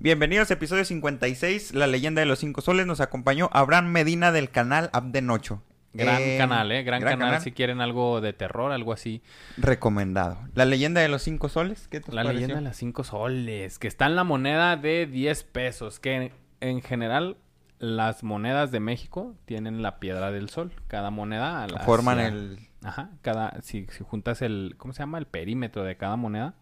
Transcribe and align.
Bienvenidos 0.00 0.50
a 0.50 0.54
episodio 0.54 0.84
56, 0.84 1.74
La 1.74 1.86
leyenda 1.86 2.20
de 2.20 2.26
los 2.26 2.38
cinco 2.38 2.60
soles. 2.60 2.86
Nos 2.86 3.00
acompañó 3.00 3.50
Abraham 3.52 3.86
Medina 3.88 4.30
del 4.30 4.50
canal 4.50 4.90
Abdenocho. 4.92 5.62
Gran 5.92 6.20
Eh, 6.22 6.36
canal, 6.38 6.70
¿eh? 6.70 6.82
Gran, 6.84 7.00
gran 7.00 7.14
canal, 7.14 7.28
canal. 7.28 7.42
si 7.42 7.50
quieren 7.50 7.80
algo 7.80 8.20
de 8.20 8.32
terror, 8.32 8.70
algo 8.70 8.92
así. 8.92 9.22
Recomendado. 9.56 10.38
La 10.54 10.66
leyenda 10.66 11.00
de 11.00 11.08
los 11.08 11.22
cinco 11.22 11.48
soles, 11.48 11.88
¿qué 11.88 12.00
te 12.00 12.12
La 12.12 12.22
pareció? 12.22 12.32
leyenda 12.34 12.56
de 12.56 12.60
las 12.62 12.76
cinco 12.76 13.02
soles, 13.02 13.78
que 13.78 13.88
está 13.88 14.06
en 14.06 14.14
la 14.14 14.22
moneda 14.24 14.76
de 14.76 15.06
10 15.06 15.42
pesos, 15.44 15.98
que 15.98 16.32
en 16.60 16.82
general 16.82 17.36
las 17.80 18.22
monedas 18.22 18.70
de 18.70 18.80
México 18.80 19.34
tienen 19.46 19.82
la 19.82 19.98
piedra 19.98 20.30
del 20.30 20.48
sol. 20.50 20.72
Cada 20.86 21.10
moneda 21.10 21.66
la- 21.66 21.80
Forman 21.80 22.18
hacia- 22.18 22.28
el... 22.28 22.58
Ajá, 22.84 23.10
cada 23.22 23.60
si, 23.62 23.86
si 23.90 24.04
juntas 24.04 24.40
el 24.42 24.74
¿cómo 24.78 24.92
se 24.94 25.00
llama? 25.00 25.18
el 25.18 25.26
perímetro 25.26 25.82
de 25.82 25.96
cada 25.96 26.14
moneda 26.14 26.54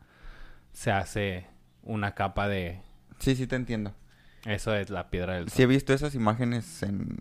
se 0.73 0.91
hace 0.91 1.47
una 1.83 2.15
capa 2.15 2.49
de 2.49 2.81
Sí, 3.19 3.35
sí 3.37 3.47
te 3.47 3.57
entiendo. 3.57 3.93
eso 4.45 4.75
es 4.75 4.91
la 4.91 5.11
piedra 5.11 5.35
del 5.35 5.49
sol. 5.49 5.57
Sí 5.57 5.63
he 5.63 5.67
visto 5.67 5.93
esas 5.93 6.15
imágenes 6.15 6.83
en, 6.83 7.17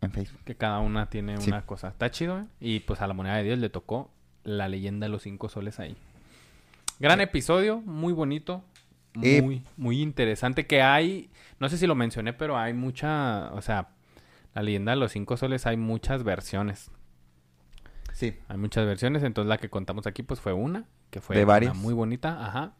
en 0.00 0.10
Facebook. 0.12 0.40
Que 0.44 0.54
cada 0.56 0.78
una 0.80 1.10
tiene 1.10 1.36
Sí. 1.38 1.50
una 1.50 1.66
cosa. 1.66 1.88
Está 1.88 2.10
chido, 2.10 2.38
¿eh? 2.40 2.44
Y 2.60 2.80
pues 2.80 3.00
a 3.00 3.06
la 3.06 3.14
moneda 3.14 3.36
de 3.36 3.42
Dios 3.44 3.58
le 3.58 3.68
tocó 3.70 4.10
la 4.44 4.68
leyenda 4.68 5.06
de 5.06 5.10
los 5.10 5.22
cinco 5.22 5.48
soles 5.48 5.80
ahí. 5.80 5.96
Gran 7.00 7.20
episodio, 7.20 7.80
muy 7.80 8.12
bonito, 8.12 8.62
Eh, 9.22 9.42
muy, 9.42 9.62
muy 9.76 10.00
interesante. 10.02 10.66
Que 10.66 10.82
hay, 10.82 11.30
no 11.60 11.68
sé 11.68 11.78
si 11.78 11.86
lo 11.86 11.94
mencioné, 11.94 12.32
pero 12.32 12.56
hay 12.58 12.72
mucha, 12.74 13.52
o 13.52 13.62
sea, 13.62 13.88
la 14.54 14.62
leyenda 14.62 14.90
de 14.92 14.96
los 14.96 15.12
cinco 15.12 15.36
soles 15.36 15.66
hay 15.66 15.76
muchas 15.76 16.22
versiones. 16.24 16.90
Sí. 18.12 18.36
Hay 18.48 18.56
muchas 18.58 18.86
versiones, 18.86 19.22
entonces 19.24 19.48
la 19.48 19.58
que 19.58 19.68
contamos 19.70 20.06
aquí 20.06 20.22
pues 20.22 20.40
fue 20.40 20.52
una, 20.52 20.84
que 21.10 21.20
fue 21.20 21.36
De 21.36 21.42
una 21.44 21.52
varias. 21.52 21.76
muy 21.76 21.94
bonita, 21.94 22.44
ajá. 22.46 22.74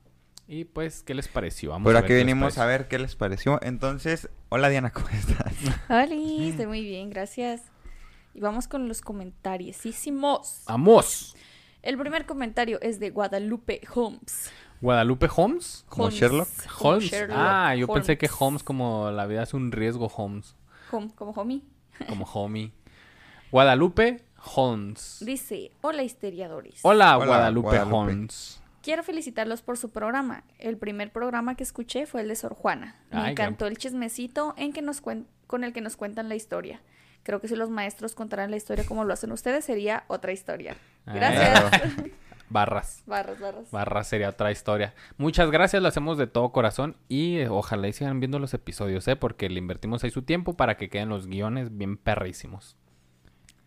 Y 0.46 0.64
pues, 0.64 1.02
¿qué 1.02 1.14
les 1.14 1.28
pareció? 1.28 1.70
Vamos 1.70 1.84
Por 1.86 1.96
a 1.96 2.00
aquí 2.00 2.08
ver 2.12 2.18
venimos 2.18 2.58
a 2.58 2.66
ver 2.66 2.86
qué 2.88 2.98
les 2.98 3.16
pareció. 3.16 3.58
Entonces, 3.62 4.28
hola 4.50 4.68
Diana, 4.68 4.90
¿cómo 4.92 5.08
estás? 5.08 5.54
Hola, 5.88 6.05
estoy 6.05 6.66
muy 6.66 6.82
bien, 6.82 7.08
gracias. 7.10 7.62
Y 8.34 8.41
vamos 8.41 8.69
con 8.69 8.86
los 8.88 9.00
comentariosísimos. 9.00 10.64
¡Vamos! 10.66 11.34
El 11.82 11.96
primer 11.98 12.27
comentario 12.27 12.78
es 12.82 12.98
de 13.00 13.10
Guadalupe 13.10 13.80
Holmes. 13.94 14.50
Guadalupe 14.80 15.28
Holmes. 15.34 15.84
¿Como 15.88 16.04
Holmes, 16.04 16.20
Sherlock? 16.20 16.48
Holmes. 16.80 17.04
Sherlock 17.04 17.38
ah, 17.38 17.74
yo 17.74 17.86
pensé 17.88 18.19
que 18.19 18.28
Holmes. 18.38 18.62
Como 18.62 19.10
la 19.10 19.26
vida 19.26 19.44
es 19.44 19.54
un 19.54 19.72
riesgo 19.72 20.08
Holmes. 20.14 20.56
Hom- 20.91 21.14
como 21.14 21.30
homie. 21.32 21.62
Como 22.08 22.24
homie. 22.26 22.72
Guadalupe 23.50 24.24
Holmes. 24.56 25.19
Dice, 25.20 25.70
hola 25.80 26.02
histeriadores. 26.02 26.80
Hola, 26.82 27.16
Hola, 27.16 27.26
Guadalupe, 27.26 27.69
Guadalupe. 27.69 27.94
Holmes. 27.97 28.60
Quiero 28.84 29.02
felicitarlos 29.02 29.62
por 29.62 29.78
su 29.78 29.90
programa. 29.90 30.44
El 30.58 30.77
primer 30.77 31.10
programa 31.10 31.54
que 31.56 31.62
escuché 31.64 32.04
fue 32.06 32.20
el 32.20 32.28
de 32.28 32.36
Sor 32.36 32.54
Juana. 32.54 32.96
Me 33.10 33.18
Ay, 33.20 33.30
encantó 33.32 33.66
el 33.66 33.78
chismecito 33.78 34.52
en 34.58 34.72
que 34.74 34.82
nos 34.82 35.02
cuen- 35.02 35.24
con 35.46 35.64
el 35.64 35.72
que 35.72 35.80
nos 35.80 35.96
cuentan 35.96 36.28
la 36.28 36.34
historia. 36.34 36.82
Creo 37.22 37.41
que 37.41 37.48
si 37.48 37.56
los 37.56 37.70
maestros 37.70 38.14
contaran 38.14 38.50
la 38.50 38.58
historia 38.58 38.84
como 38.84 39.04
lo 39.04 39.14
hacen 39.14 39.32
ustedes, 39.32 39.64
sería 39.64 40.04
otra 40.08 40.32
historia. 40.32 40.76
Gracias. 41.06 41.72
Barras. 42.50 43.02
barras, 43.06 43.41
barras. 43.41 43.70
Barras 43.70 44.06
sería 44.06 44.28
otra 44.28 44.52
historia. 44.52 44.94
Muchas 45.16 45.50
gracias, 45.50 45.82
lo 45.82 45.88
hacemos 45.88 46.19
de 46.19 46.26
todo 46.26 46.52
corazón 46.52 46.94
y 47.08 47.38
eh, 47.38 47.48
ojalá 47.48 47.88
y 47.88 47.92
sigan 47.94 48.20
viendo 48.20 48.38
los 48.38 48.52
episodios, 48.54 49.08
¿eh? 49.08 49.16
Porque 49.16 49.48
le 49.48 49.58
invertimos 49.58 50.04
ahí 50.04 50.10
su 50.10 50.22
tiempo 50.22 50.54
para 50.54 50.76
que 50.76 50.91
queden 50.91 51.08
los 51.08 51.26
guiones 51.26 51.76
bien 51.76 51.96
perrísimos. 51.96 52.76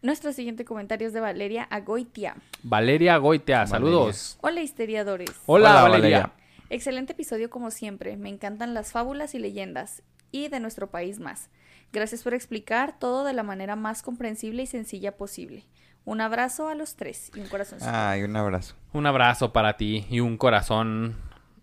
Nuestro 0.07 0.31
siguiente 0.31 0.63
comentario 0.63 1.05
es 1.05 1.11
de 1.11 1.19
Valeria 1.19 1.63
Agoitia. 1.63 2.37
Valeria 2.63 3.19
Valeria. 3.19 3.67
saludos. 3.67 4.37
Hola 4.39 4.61
histeriadores. 4.61 5.31
Hola, 5.47 5.71
Hola, 5.71 5.81
Valeria. 5.81 6.19
Valeria. 6.19 6.33
Excelente 6.69 7.11
episodio 7.11 7.49
como 7.49 7.71
siempre. 7.71 8.15
Me 8.15 8.29
encantan 8.29 8.73
las 8.73 8.93
fábulas 8.93 9.35
y 9.35 9.39
leyendas 9.39 10.03
y 10.31 10.47
de 10.47 10.61
nuestro 10.61 10.89
país 10.89 11.19
más. 11.19 11.49
Gracias 11.91 12.23
por 12.23 12.33
explicar 12.33 12.97
todo 12.97 13.25
de 13.25 13.33
la 13.33 13.43
manera 13.43 13.75
más 13.75 14.01
comprensible 14.01 14.63
y 14.63 14.67
sencilla 14.67 15.17
posible. 15.17 15.65
Un 16.05 16.21
abrazo 16.21 16.69
a 16.69 16.75
los 16.75 16.95
tres 16.95 17.29
y 17.35 17.41
un 17.41 17.49
corazón. 17.49 17.79
Ay, 17.81 18.23
un 18.23 18.33
abrazo. 18.37 18.75
Un 18.93 19.07
abrazo 19.07 19.51
para 19.51 19.75
ti 19.75 20.05
y 20.09 20.21
un 20.21 20.37
corazón. 20.37 21.17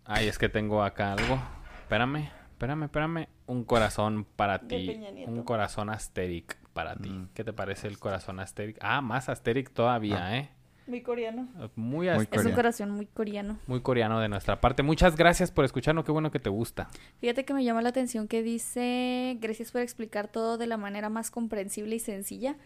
Ay, 0.05 0.29
es 0.29 0.37
que 0.37 0.51
tengo 0.51 0.83
acá 0.83 1.15
algo. 1.15 1.39
Espérame, 1.81 2.29
espérame, 2.51 2.83
espérame. 2.83 3.29
Un 3.47 3.65
corazón 3.65 4.27
para 4.37 4.59
ti. 4.59 5.01
Un 5.29 5.45
corazón 5.45 5.89
asteric 5.89 6.59
para 6.75 6.97
ti. 6.97 7.09
Mm. 7.09 7.29
¿Qué 7.33 7.45
te 7.45 7.55
parece 7.55 7.89
el 7.89 7.99
corazón 7.99 8.39
asteric? 8.41 8.77
Ah, 8.83 9.01
más 9.01 9.31
asteric 9.31 9.71
todavía, 9.71 10.37
¿eh? 10.39 10.51
Muy 10.87 11.01
coreano. 11.01 11.49
Muy, 11.77 12.11
Muy 12.11 12.29
Es 12.31 12.45
un 12.45 12.53
corazón 12.53 12.91
muy 12.91 13.07
coreano. 13.07 13.59
muy 13.67 13.81
coreano 13.81 14.21
de 14.21 14.29
nuestra 14.29 14.61
parte. 14.61 14.83
Muchas 14.83 15.17
gracias 15.17 15.51
por 15.51 15.65
escucharnos. 15.65 16.05
Qué 16.05 16.13
bueno 16.13 16.31
que 16.31 16.41
te 16.41 16.51
gusta. 16.51 16.91
Fíjate 17.21 17.47
que 17.47 17.55
me 17.55 17.65
llama 17.65 17.81
la 17.81 17.89
atención 17.89 18.29
que 18.29 18.43
dice, 18.43 19.39
gracias 19.41 19.73
por 19.73 19.81
explicar 19.81 20.29
todo 20.29 20.59
de 20.59 20.67
la 20.67 20.77
manera 20.77 21.09
más 21.09 21.31
comprensible 21.31 21.97
y 21.97 22.01
sencilla. 22.01 22.57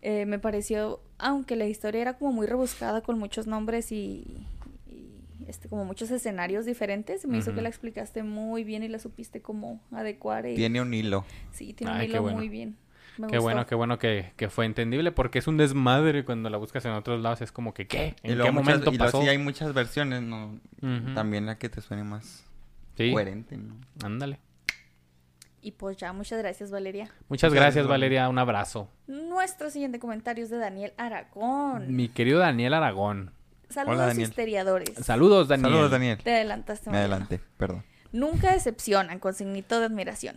Eh, 0.00 0.26
me 0.26 0.38
pareció, 0.38 1.00
aunque 1.18 1.56
la 1.56 1.66
historia 1.66 2.02
era 2.02 2.18
como 2.18 2.30
muy 2.30 2.46
rebuscada 2.46 3.00
con 3.00 3.18
muchos 3.18 3.48
nombres 3.48 3.90
y, 3.90 4.46
y, 4.86 5.24
este, 5.48 5.68
como 5.68 5.84
muchos 5.84 6.12
escenarios 6.12 6.66
diferentes, 6.66 7.26
me 7.26 7.38
hizo 7.38 7.52
que 7.52 7.62
la 7.62 7.68
explicaste 7.68 8.22
muy 8.22 8.62
bien 8.62 8.84
y 8.84 8.88
la 8.88 9.00
supiste 9.00 9.42
como 9.42 9.80
adecuar. 9.90 10.46
Y, 10.46 10.54
Tiene 10.54 10.80
un 10.80 10.94
hilo. 10.94 11.24
sí, 11.50 11.72
tiene 11.72 11.92
un 11.94 11.98
Ay, 11.98 12.08
hilo 12.10 12.22
bueno. 12.22 12.36
muy 12.38 12.48
bien. 12.48 12.76
Me 13.18 13.26
Qué 13.28 13.36
gustó. 13.38 13.42
bueno, 13.42 13.66
qué 13.66 13.74
bueno 13.74 13.98
que, 13.98 14.32
que 14.36 14.50
fue 14.50 14.66
entendible 14.66 15.10
porque 15.12 15.38
es 15.38 15.46
un 15.46 15.56
desmadre 15.56 16.24
cuando 16.24 16.50
la 16.50 16.58
buscas 16.58 16.84
en 16.84 16.92
otros 16.92 17.20
lados. 17.22 17.40
Es 17.40 17.50
como 17.52 17.72
que, 17.74 17.86
¿qué? 17.86 18.14
Y 18.22 18.32
¿En 18.32 18.38
qué 18.38 18.50
muchas- 18.50 18.54
momento 18.54 18.90
y 18.92 18.96
luego 18.96 19.04
pasó? 19.12 19.22
sí 19.22 19.28
hay 19.28 19.38
muchas 19.38 19.72
versiones, 19.72 20.22
¿no? 20.22 20.58
También 21.14 21.46
la 21.46 21.56
que 21.58 21.68
te 21.68 21.80
suene 21.80 22.04
más 22.04 22.44
Sí, 22.96 23.12
coherente, 23.12 23.56
¿no? 23.56 23.74
ándale. 24.04 24.38
Y 25.62 25.72
pues 25.72 25.96
ya, 25.96 26.12
muchas 26.12 26.38
gracias 26.38 26.70
Valeria. 26.70 27.10
Muchas 27.28 27.52
gracias, 27.52 27.86
Valeria. 27.88 28.28
Un 28.28 28.38
abrazo. 28.38 28.88
Nuestro 29.08 29.68
siguiente 29.70 29.98
comentario 29.98 30.44
es 30.44 30.50
de 30.50 30.58
Daniel 30.58 30.92
Aragón. 30.96 31.94
Mi 31.94 32.08
querido 32.08 32.38
Daniel 32.38 32.74
Aragón. 32.74 33.32
Saludos 33.68 33.96
Hola, 33.96 34.06
Daniel. 34.06 34.28
histeriadores. 34.28 34.92
Saludos, 35.04 35.48
Daniel. 35.48 35.70
Saludos, 35.70 35.90
Daniel. 35.90 36.18
Te 36.22 36.34
adelantaste. 36.36 36.88
Me 36.90 36.98
adelanté, 36.98 37.40
perdón. 37.56 37.82
Nunca 38.12 38.52
decepcionan, 38.52 39.18
con 39.18 39.34
signito 39.34 39.80
de 39.80 39.86
admiración. 39.86 40.36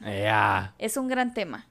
Es 0.79 0.97
un 0.97 1.07
gran 1.07 1.33
tema. 1.35 1.67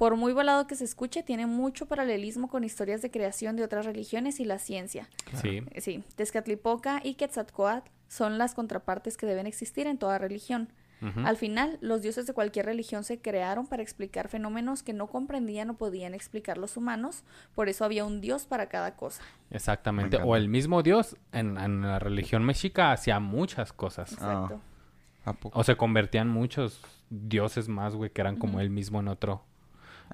Por 0.00 0.16
muy 0.16 0.32
volado 0.32 0.66
que 0.66 0.76
se 0.76 0.84
escuche, 0.84 1.22
tiene 1.22 1.44
mucho 1.44 1.84
paralelismo 1.84 2.48
con 2.48 2.64
historias 2.64 3.02
de 3.02 3.10
creación 3.10 3.54
de 3.56 3.64
otras 3.64 3.84
religiones 3.84 4.40
y 4.40 4.46
la 4.46 4.58
ciencia. 4.58 5.10
Sí. 5.34 5.62
Eh, 5.72 5.82
Sí, 5.82 6.02
Tezcatlipoca 6.16 7.02
y 7.04 7.16
Quetzalcoatl 7.16 7.90
son 8.08 8.38
las 8.38 8.54
contrapartes 8.54 9.18
que 9.18 9.26
deben 9.26 9.46
existir 9.46 9.86
en 9.86 9.98
toda 9.98 10.16
religión. 10.16 10.72
Al 11.24 11.36
final, 11.36 11.76
los 11.82 12.00
dioses 12.00 12.26
de 12.26 12.32
cualquier 12.32 12.64
religión 12.64 13.04
se 13.04 13.20
crearon 13.20 13.66
para 13.66 13.82
explicar 13.82 14.28
fenómenos 14.28 14.82
que 14.82 14.94
no 14.94 15.08
comprendían 15.08 15.68
o 15.68 15.74
podían 15.74 16.14
explicar 16.14 16.56
los 16.56 16.78
humanos, 16.78 17.22
por 17.54 17.68
eso 17.68 17.84
había 17.84 18.06
un 18.06 18.22
dios 18.22 18.46
para 18.46 18.70
cada 18.70 18.96
cosa. 18.96 19.22
Exactamente. 19.50 20.18
Me 20.18 20.24
O 20.24 20.34
el 20.34 20.48
mismo 20.48 20.82
Dios 20.82 21.14
en, 21.32 21.58
en 21.58 21.82
la 21.82 21.98
religión 21.98 22.42
mexica 22.44 22.92
hacía 22.92 23.20
muchas 23.20 23.74
cosas. 23.74 24.16
Ah. 24.20 24.44
Exacto. 24.44 24.60
¿A 25.26 25.32
poco? 25.34 25.58
O 25.58 25.62
se 25.62 25.76
convertían 25.76 26.28
muchos 26.28 26.80
dioses 27.10 27.68
más, 27.68 27.94
güey, 27.94 28.10
que 28.10 28.22
eran 28.22 28.36
como 28.36 28.60
él 28.60 28.70
mismo 28.70 29.00
en 29.00 29.08
otro 29.08 29.44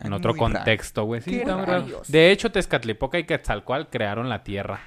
en 0.01 0.13
otro 0.13 0.33
muy 0.33 0.39
contexto, 0.39 1.05
güey. 1.05 1.21
Sí. 1.23 1.43
De 2.09 2.31
hecho, 2.31 2.53
Tezcatlipoca 2.53 3.19
y 3.19 3.25
Quetzalcoatl 3.25 3.91
crearon 3.91 4.29
la 4.29 4.43
tierra 4.43 4.81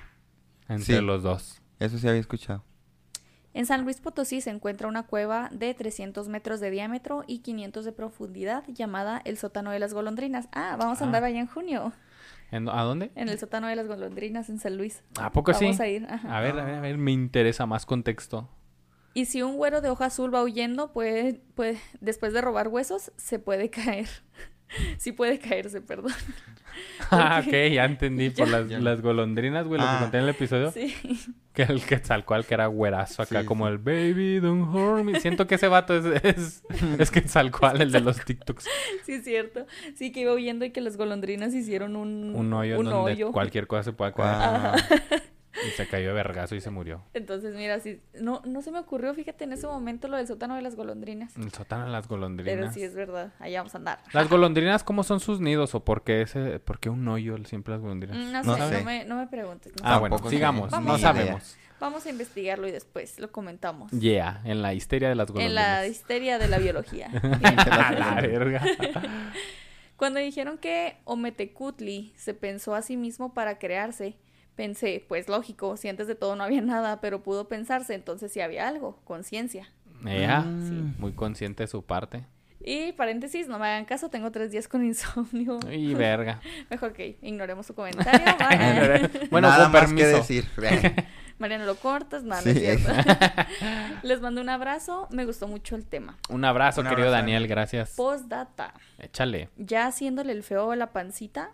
entre 0.67 0.97
Sí. 0.97 1.01
los 1.01 1.23
dos. 1.23 1.61
Eso 1.79 1.97
sí 1.97 2.07
había 2.07 2.19
escuchado. 2.19 2.63
En 3.53 3.65
San 3.65 3.83
Luis 3.83 3.99
Potosí 3.99 4.41
se 4.41 4.51
encuentra 4.51 4.87
una 4.87 5.03
cueva 5.07 5.49
de 5.51 5.73
300 5.73 6.27
metros 6.29 6.59
de 6.59 6.69
diámetro 6.69 7.23
y 7.25 7.39
500 7.39 7.83
de 7.83 7.91
profundidad 7.91 8.63
llamada 8.67 9.21
el 9.25 9.37
sótano 9.37 9.71
de 9.71 9.79
las 9.79 9.93
golondrinas. 9.93 10.47
Ah, 10.51 10.75
vamos 10.77 11.01
a 11.01 11.05
andar 11.05 11.23
Ah. 11.23 11.27
allá 11.27 11.39
en 11.39 11.47
junio, 11.47 11.91
¿En- 12.51 12.69
¿A 12.69 12.83
dónde? 12.83 13.11
en 13.15 13.27
el 13.29 13.39
sótano 13.39 13.67
de 13.67 13.75
las 13.75 13.87
golondrinas 13.87 14.49
en 14.49 14.59
San 14.59 14.77
Luis. 14.77 15.03
¿A 15.19 15.31
poco 15.31 15.53
sí? 15.55 15.65
Vamos 15.65 15.79
a 15.79 15.87
ir. 15.87 16.05
ajá. 16.07 16.37
A 16.37 16.41
ver, 16.41 16.59
a 16.59 16.63
ver, 16.63 16.75
a 16.75 16.81
ver, 16.81 16.97
me 16.99 17.11
interesa 17.11 17.65
más 17.65 17.85
contexto. 17.87 18.47
Y 19.15 19.25
si 19.25 19.41
un 19.41 19.57
güero 19.57 19.81
de 19.81 19.89
hoja 19.89 20.05
azul 20.05 20.33
va 20.33 20.43
huyendo, 20.43 20.93
puede, 20.93 21.41
puede, 21.55 21.79
después 22.01 22.33
de 22.33 22.41
robar 22.41 22.67
huesos, 22.67 23.11
se 23.17 23.39
puede 23.39 23.69
caer. 23.71 24.07
sí 24.97 25.11
puede 25.11 25.39
caerse, 25.39 25.81
perdón. 25.81 26.13
Ah, 27.11 27.41
ok, 27.45 27.51
ya 27.73 27.83
entendí. 27.85 28.29
Por 28.37 28.47
las, 28.47 28.69
Ya. 28.69 28.79
las 28.79 29.01
golondrinas, 29.01 29.65
güey, 29.67 29.81
lo 29.81 29.87
Ah. 29.87 29.95
que 29.97 30.03
conté 30.03 30.17
en 30.17 30.23
el 30.23 30.29
episodio. 30.29 30.71
Sí. 30.71 30.95
Que 31.51 31.63
el 31.63 31.81
Quetzalcoatl, 31.83 32.45
que 32.47 32.53
era 32.53 32.67
güerazo 32.67 33.21
acá, 33.23 33.41
Sí, 33.41 33.45
como 33.45 33.65
sí. 33.65 33.71
el 33.73 33.77
baby, 33.79 34.39
don't 34.39 34.73
hurt 34.73 35.03
me. 35.03 35.19
Siento 35.19 35.45
que 35.47 35.55
ese 35.55 35.67
vato 35.67 35.95
es, 35.97 36.23
es, 36.23 36.63
es 36.99 37.11
Quetzalcoatl, 37.11 37.81
el 37.81 37.91
de 37.91 37.99
los 37.99 38.23
TikToks. 38.23 38.65
Sí, 39.03 39.13
es 39.13 39.23
cierto. 39.25 39.65
Sí, 39.95 40.11
que 40.13 40.21
iba 40.21 40.33
huyendo 40.33 40.63
y 40.63 40.69
que 40.69 40.79
las 40.79 40.95
golondrinas 40.95 41.53
hicieron 41.53 41.95
un, 41.97 42.33
Un 42.35 42.53
hoyo 42.53 42.79
un 42.79 42.85
en 42.85 42.91
donde 42.91 43.11
hoyo. 43.13 43.31
cualquier 43.33 43.67
cosa 43.67 43.83
se 43.83 43.91
pueda 43.93 44.13
caer. 44.13 44.29
Ah, 44.31 44.75
Y 45.67 45.71
se 45.71 45.87
cayó 45.87 46.09
de 46.09 46.13
vergazo 46.13 46.55
y 46.55 46.61
se 46.61 46.69
murió. 46.69 47.03
Entonces, 47.13 47.55
mira, 47.55 47.79
sí, 47.79 47.99
no, 48.21 48.41
no 48.45 48.61
se 48.61 48.71
me 48.71 48.79
ocurrió, 48.79 49.13
fíjate, 49.13 49.43
en 49.45 49.53
ese 49.53 49.65
momento 49.67 50.07
lo 50.07 50.17
del 50.17 50.27
sótano 50.27 50.55
de 50.55 50.61
las 50.61 50.75
golondrinas. 50.75 51.35
El 51.37 51.51
sótano 51.51 51.85
de 51.85 51.91
las 51.91 52.07
golondrinas. 52.07 52.53
Pero 52.55 52.71
sí 52.71 52.83
es 52.83 52.93
verdad, 52.93 53.33
allá 53.39 53.59
vamos 53.61 53.73
a 53.73 53.77
andar. 53.79 53.99
¿Las 54.13 54.29
golondrinas 54.29 54.83
cómo 54.83 55.03
son 55.03 55.19
sus 55.19 55.39
nidos 55.41 55.73
o 55.75 55.83
por 55.83 56.03
qué, 56.03 56.21
ese, 56.21 56.59
por 56.59 56.79
qué 56.79 56.89
un 56.89 57.07
hoyo 57.07 57.35
siempre 57.45 57.73
las 57.73 57.81
golondrinas? 57.81 58.17
Mm, 58.17 58.31
No, 58.31 58.43
No 58.43 58.55
sé, 58.57 58.69
sé. 58.69 58.77
No, 58.79 58.85
me, 58.85 59.05
no 59.05 59.15
me 59.17 59.27
preguntes. 59.27 59.73
no 59.75 59.81
Ah, 59.83 59.93
sé. 59.95 59.99
bueno, 59.99 60.15
Tampoco 60.17 60.29
sigamos. 60.29 60.71
No 60.71 60.97
sabemos. 60.97 61.57
Vamos 61.79 62.05
a 62.05 62.09
investigarlo 62.09 62.67
y 62.67 62.71
después 62.71 63.19
lo 63.19 63.31
comentamos. 63.31 63.89
Yeah, 63.91 64.41
en 64.43 64.61
la 64.61 64.73
histeria 64.73 65.07
de 65.09 65.15
las 65.15 65.29
En 65.29 65.33
golondrinas. 65.35 65.79
la 65.81 65.87
histeria 65.87 66.37
de 66.37 66.47
la 66.49 66.57
biología. 66.59 67.09
A 67.71 67.91
la 67.93 68.21
verga. 68.21 68.61
Cuando 69.95 70.19
dijeron 70.19 70.57
que 70.57 70.97
Ometecutli 71.05 72.13
se 72.15 72.33
pensó 72.33 72.73
a 72.75 72.81
sí 72.81 72.95
mismo 72.97 73.33
para 73.33 73.59
crearse, 73.59 74.15
pensé, 74.59 75.05
pues 75.07 75.29
lógico, 75.29 75.77
si 75.77 75.87
antes 75.87 76.05
de 76.07 76.15
todo 76.15 76.35
no 76.35 76.43
había 76.43 76.59
nada, 76.75 76.99
pero 76.99 77.23
pudo 77.23 77.47
pensarse, 77.47 77.93
entonces 77.93 78.29
sí 78.33 78.41
había 78.41 78.67
algo, 78.67 78.99
conciencia. 79.05 79.69
Ella, 80.05 80.41
Mm. 80.41 80.95
muy 80.99 81.13
consciente 81.13 81.63
de 81.63 81.67
su 81.67 81.81
parte. 81.83 82.25
Y 82.61 82.91
paréntesis, 82.91 83.47
no 83.47 83.57
me 83.57 83.67
hagan 83.67 83.85
caso, 83.85 84.09
tengo 84.09 84.31
tres 84.31 84.51
días 84.51 84.67
con 84.67 84.83
insomnio. 84.91 85.59
Y 85.71 85.93
verga. 85.93 86.41
Mejor 86.69 86.91
que 86.91 87.17
ignoremos 87.21 87.65
su 87.67 87.73
comentario. 87.73 88.19
Bye. 88.37 89.27
bueno, 89.31 89.47
Nada 89.47 89.63
con 89.63 89.71
más 89.71 89.81
permiso. 89.85 90.07
que 90.07 90.13
decir. 90.17 90.45
Mariano 91.37 91.65
lo 91.65 91.75
cortas, 91.75 92.23
no, 92.23 92.35
no 92.35 92.51
es 92.51 92.59
cierto. 92.59 92.91
Les 94.03 94.19
mando 94.19 94.41
un 94.41 94.49
abrazo, 94.49 95.07
me 95.11 95.23
gustó 95.25 95.47
mucho 95.47 95.77
el 95.77 95.85
tema. 95.85 96.17
Un 96.27 96.43
abrazo, 96.43 96.81
Un 96.81 96.87
querido 96.87 97.07
abrazo, 97.07 97.21
Daniel, 97.21 97.43
Daniel. 97.43 97.49
gracias. 97.49 97.95
Postdata. 97.95 98.73
Échale. 98.97 99.47
ya 99.55 99.85
haciéndole 99.87 100.33
el 100.33 100.43
feo 100.43 100.71
a 100.71 100.75
la 100.75 100.91
pancita. 100.91 101.51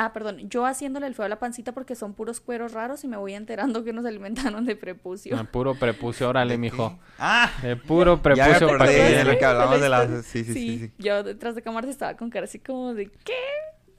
Ah, 0.00 0.12
perdón, 0.12 0.48
yo 0.48 0.64
haciéndole 0.64 1.08
el 1.08 1.14
feo 1.16 1.24
a 1.24 1.28
la 1.28 1.40
pancita 1.40 1.72
porque 1.72 1.96
son 1.96 2.14
puros 2.14 2.40
cueros 2.40 2.72
raros 2.72 3.02
y 3.02 3.08
me 3.08 3.16
voy 3.16 3.34
enterando 3.34 3.82
que 3.82 3.92
nos 3.92 4.04
alimentaron 4.06 4.64
de 4.64 4.76
prepucio. 4.76 5.36
Ah, 5.36 5.44
Puro 5.50 5.74
prepucio, 5.74 6.28
órale, 6.28 6.52
¿De 6.52 6.58
mijo. 6.58 6.98
Ah, 7.18 7.50
De 7.62 7.74
puro 7.74 8.14
ya 8.16 8.18
me 8.18 8.22
prepucio 8.54 8.68
para 8.78 8.90
de 8.90 8.96
que 8.96 9.24
lo 9.24 9.38
que 9.38 9.44
hablamos 9.44 9.80
de 9.80 9.88
la 9.88 10.04
las... 10.06 10.24
Sí, 10.24 10.44
sí, 10.44 10.52
sí, 10.54 10.78
sí. 10.78 10.92
Yo 10.98 11.22
detrás 11.24 11.54
de 11.56 11.62
cámaras 11.62 11.90
estaba 11.90 12.16
con 12.16 12.30
cara 12.30 12.44
así 12.44 12.60
como 12.60 12.94
de 12.94 13.10
¿qué? 13.24 13.34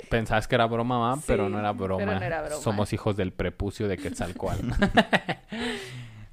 pensabas 0.10 0.48
que 0.48 0.56
era 0.56 0.66
broma. 0.66 1.16
Sí, 1.18 1.24
pero 1.28 1.50
no 1.50 1.60
era 1.60 1.74
pero 1.74 1.98
broma. 1.98 2.16
no 2.16 2.26
era 2.26 2.42
broma. 2.44 2.62
Somos 2.64 2.94
hijos 2.94 3.18
del 3.18 3.34
prepucio 3.34 3.88
de 3.90 3.98
Quetzalcoatl. 3.98 4.72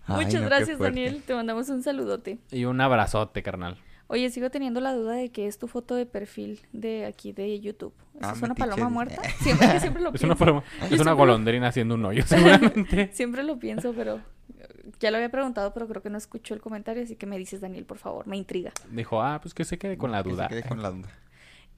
Ay, 0.09 0.25
Muchas 0.25 0.35
no, 0.35 0.41
qué 0.41 0.47
gracias. 0.47 0.79
Daniel. 0.79 1.23
Te 1.27 1.35
mandamos 1.35 1.69
un 1.69 1.83
saludote. 1.83 2.39
y 2.53 2.65
un 2.65 2.81
abrazote, 2.81 3.43
carnal. 3.43 3.77
Oye, 4.09 4.31
sigo 4.31 4.51
teniendo 4.51 4.81
la 4.81 4.93
duda 4.95 5.15
de 5.15 5.31
que 5.31 5.47
es 5.49 5.59
tu 5.59 5.67
foto 5.67 5.95
de 5.97 6.07
perfil 6.07 6.61
de 6.73 7.07
aquí 7.07 7.33
de 7.33 7.59
YouTube. 7.61 7.93
¿Eso 8.21 8.29
Ah, 8.29 8.33
es 8.37 8.43
una 8.43 8.55
paloma 8.55 8.89
muerta? 8.89 9.21
Siempre, 9.41 9.69
que 9.73 9.81
siempre 9.81 10.03
lo 10.03 10.11
Es 10.15 10.21
pienso. 10.21 10.27
una, 10.27 10.37
paloma- 10.37 10.63
es 10.91 11.01
una 11.01 11.11
lo- 11.11 11.17
golondrina 11.17 11.69
haciendo 11.69 11.97
un 11.97 12.05
hoyo, 12.05 12.23
seguramente. 12.27 13.11
Siempre 13.13 13.43
lo 13.43 13.59
pienso, 13.59 13.93
pero 13.95 14.17
eh, 14.59 14.69
ya 15.01 15.11
lo 15.11 15.17
había 15.17 15.29
preguntado, 15.31 15.75
pero 15.75 15.89
creo 15.89 16.03
que 16.03 16.11
no 16.11 16.19
escuchó 16.19 16.55
el 16.55 16.61
comentario, 16.61 17.03
así 17.03 17.17
que 17.17 17.27
me 17.27 17.37
dices, 17.37 17.61
Daniel, 17.61 17.85
por 17.85 17.99
favor, 17.99 18.27
me 18.29 18.37
intriga. 18.37 18.71
Dijo, 18.91 19.21
ah, 19.23 19.41
pues 19.43 19.55
que 19.55 19.65
se 19.65 19.77
quede 19.77 19.99
con 19.99 20.13
la 20.13 20.23
Que 20.23 20.29
se 20.31 20.35
duda. 20.37 20.49
quede 20.49 20.63
con 20.63 20.83
la 20.83 20.91
duda. 20.93 21.09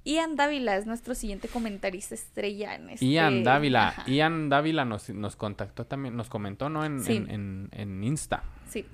Ian 0.04 0.36
Dávila 0.36 0.76
es 0.76 0.86
nuestro 0.86 1.14
siguiente 1.14 1.48
comentarista 1.48 2.14
estrella 2.14 2.74
en 2.74 2.90
este... 2.90 3.04
Ian 3.06 3.42
Dávila. 3.42 3.88
Ajá, 3.88 4.04
Ian 4.06 4.48
Dávila 4.48 4.84
nos, 4.84 5.10
nos 5.10 5.34
contactó 5.36 5.86
también, 5.86 6.16
nos 6.16 6.28
comentó, 6.28 6.68
¿no? 6.68 6.84
En, 6.84 7.00
Sí. 7.02 7.16
en, 7.16 7.30
en- 7.30 7.68
en 7.72 8.04
Insta. 8.04 8.42
Sí. 8.68 8.84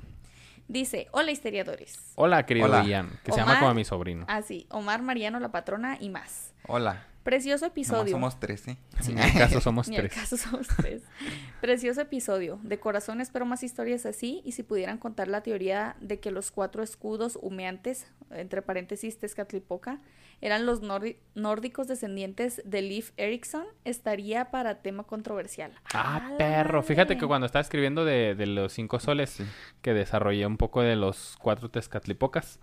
Dice, 0.68 1.08
hola 1.12 1.30
historiadores. 1.30 1.98
Hola, 2.14 2.46
querido 2.46 2.66
Hola. 2.66 2.84
Ian, 2.84 3.10
que 3.22 3.32
se 3.32 3.38
llama 3.38 3.60
como 3.60 3.74
mi 3.74 3.84
sobrino. 3.84 4.24
Ah, 4.28 4.42
sí, 4.42 4.66
Omar, 4.70 5.02
Mariano, 5.02 5.38
la 5.40 5.52
patrona 5.52 5.98
y 6.00 6.08
más. 6.08 6.52
Hola. 6.66 7.06
Precioso 7.22 7.64
Nomás 7.64 7.72
episodio. 7.72 8.12
somos 8.12 8.38
tres, 8.38 8.68
¿eh? 8.68 8.76
En 9.06 9.14
mi 9.14 9.32
caso 9.32 9.60
somos 9.60 9.88
Ni 9.88 9.96
al 9.96 10.02
tres. 10.02 10.14
caso 10.14 10.36
somos 10.36 10.66
tres. 10.68 11.02
Precioso 11.62 12.02
episodio. 12.02 12.58
De 12.62 12.78
corazón 12.78 13.20
espero 13.22 13.46
más 13.46 13.62
historias 13.62 14.04
así 14.04 14.42
y 14.44 14.52
si 14.52 14.62
pudieran 14.62 14.98
contar 14.98 15.28
la 15.28 15.42
teoría 15.42 15.96
de 16.00 16.20
que 16.20 16.30
los 16.30 16.50
cuatro 16.50 16.82
escudos 16.82 17.38
humeantes, 17.40 18.06
entre 18.30 18.60
paréntesis 18.60 19.18
Tezcatlipoca, 19.18 20.00
eran 20.40 20.66
los 20.66 20.80
nórdicos 21.34 21.86
descendientes 21.88 22.62
de 22.64 22.82
Leif 22.82 23.12
Erikson, 23.16 23.64
estaría 23.84 24.50
para 24.50 24.82
tema 24.82 25.04
controversial. 25.04 25.72
Ah, 25.94 26.32
perro. 26.38 26.82
Fíjate 26.82 27.16
que 27.16 27.26
cuando 27.26 27.46
estaba 27.46 27.60
escribiendo 27.62 28.04
de, 28.04 28.34
de 28.34 28.46
los 28.46 28.72
cinco 28.72 29.00
soles, 29.00 29.38
que 29.82 29.94
desarrollé 29.94 30.46
un 30.46 30.56
poco 30.56 30.82
de 30.82 30.96
los 30.96 31.36
cuatro 31.40 31.70
tezcatlipocas, 31.70 32.58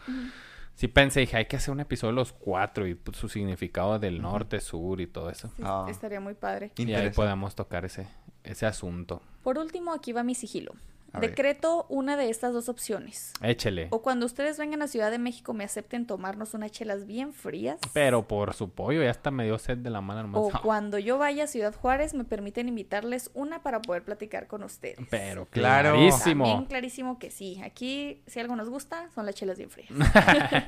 sí 0.76 0.88
pensé, 0.88 1.22
dije, 1.22 1.38
hay 1.38 1.46
que 1.46 1.56
hacer 1.58 1.72
un 1.72 1.80
episodio 1.80 2.12
de 2.12 2.16
los 2.18 2.34
cuatro 2.34 2.88
y 2.88 2.96
pues, 2.96 3.18
su 3.18 3.30
significado 3.30 4.00
del 4.00 4.22
norte, 4.22 4.60
sur 4.60 5.02
y 5.02 5.08
todo 5.08 5.30
eso. 5.30 5.50
Sí, 5.58 5.64
Ah. 5.66 5.86
Estaría 5.90 6.20
muy 6.20 6.34
padre. 6.34 6.72
Y 6.78 6.94
ahí 6.94 7.10
podemos 7.10 7.56
tocar 7.56 7.86
ese, 7.86 8.08
ese 8.44 8.66
asunto. 8.66 9.22
Por 9.44 9.58
último, 9.58 9.94
aquí 9.94 10.12
va 10.12 10.24
mi 10.24 10.36
sigilo. 10.36 10.74
A 11.14 11.20
ver. 11.20 11.32
Decreto 11.32 11.86
una 11.90 12.16
de 12.18 12.30
estas 12.30 12.54
dos 12.54 12.70
opciones. 12.70 13.34
Échele. 13.42 13.88
O 13.92 14.02
cuando 14.02 14.26
ustedes 14.26 14.58
vengan 14.58 14.82
a 14.82 14.88
Ciudad 14.88 15.12
de 15.12 15.20
México 15.20 15.54
me 15.54 15.64
acepten 15.64 16.06
tomarnos 16.06 16.54
unas 16.54 16.72
chelas 16.72 17.06
bien 17.06 17.34
frías. 17.34 17.80
Pero 17.94 18.28
por 18.28 18.54
su 18.54 18.70
pollo, 18.70 19.04
ya 19.04 19.12
hasta 19.12 19.32
me 19.32 19.44
dio 19.44 19.58
sed 19.58 19.78
de 19.80 19.90
la 19.90 20.02
mano 20.02 20.24
nomás. 20.24 20.42
O 20.42 20.52
cuando 20.64 20.98
yo 21.00 21.18
vaya 21.18 21.44
a 21.46 21.48
Ciudad 21.48 21.76
Juárez 21.76 22.14
me 22.14 22.24
permiten 22.24 22.68
invitarles 22.70 23.30
una 23.34 23.62
para 23.62 23.82
poder 23.82 24.04
platicar 24.04 24.48
con 24.48 24.64
ustedes. 24.64 25.00
Pero 25.10 25.46
Claro. 25.48 25.96
clarísimo. 25.96 26.46
También 26.46 26.66
clarísimo 26.66 27.20
que 27.20 27.32
sí. 27.32 27.62
Aquí, 27.64 28.22
si 28.28 28.40
algo 28.40 28.56
nos 28.56 28.70
gusta, 28.70 29.10
son 29.14 29.26
las 29.26 29.36
chelas 29.36 29.58
bien 29.58 29.70
frías. 29.70 29.90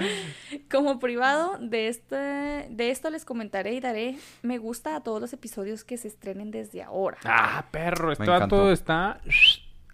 Como 0.70 0.98
privado, 0.98 1.58
de, 1.60 1.88
este, 1.88 2.16
de 2.16 2.90
esto 2.90 3.10
les 3.10 3.24
comentaré 3.24 3.74
y 3.74 3.80
daré 3.80 4.16
me 4.42 4.58
gusta 4.58 4.96
a 4.96 5.02
todos 5.02 5.20
los 5.20 5.32
episodios 5.32 5.84
que 5.84 5.96
se 5.96 6.08
estrenen 6.08 6.50
desde 6.50 6.82
ahora. 6.82 7.18
Ah, 7.24 7.66
perro, 7.70 8.12
esto 8.12 8.48
todo 8.48 8.72
está 8.72 9.20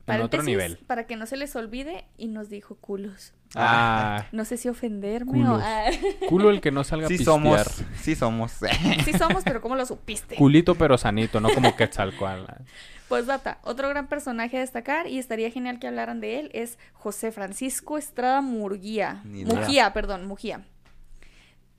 en 0.07 0.23
otro 0.23 0.39
Paréntesis, 0.39 0.47
nivel. 0.47 0.79
Para 0.87 1.07
que 1.07 1.17
no 1.17 1.27
se 1.27 1.37
les 1.37 1.55
olvide, 1.57 2.05
y 2.17 2.29
nos 2.29 2.49
dijo 2.49 2.77
culos. 2.77 3.33
Ah, 3.55 4.27
No 4.33 4.45
sé 4.45 4.57
si 4.57 4.69
ofenderme 4.69 5.33
Culos. 5.33 5.59
o... 5.59 5.63
ah, 5.63 5.85
culo 6.29 6.51
el 6.51 6.61
que 6.61 6.71
no 6.71 6.85
salga 6.85 7.07
a 7.07 7.09
Sí 7.09 7.19
pistear. 7.19 7.35
somos, 7.37 7.85
sí 8.01 8.15
somos. 8.15 8.53
sí 9.05 9.13
somos, 9.15 9.45
pero 9.45 9.61
¿cómo 9.61 9.77
lo 9.77 9.85
supiste? 9.87 10.37
Culito 10.37 10.75
pero 10.75 10.97
sanito, 10.99 11.41
no 11.41 11.49
como 11.51 11.75
Quetzalcoatl. 11.77 12.63
Pues 13.09 13.27
data, 13.27 13.59
otro 13.63 13.89
gran 13.89 14.09
personaje 14.09 14.57
a 14.57 14.61
destacar 14.61 15.07
y 15.07 15.19
estaría 15.19 15.51
genial 15.51 15.79
que 15.79 15.87
hablaran 15.87 16.21
de 16.21 16.41
él 16.41 16.51
es 16.55 16.77
José 16.93 17.31
Francisco 17.31 17.99
Estrada 17.99 18.41
Murguía. 18.41 19.23
Mujía, 19.25 19.93
perdón, 19.93 20.27
Mujía. 20.27 20.67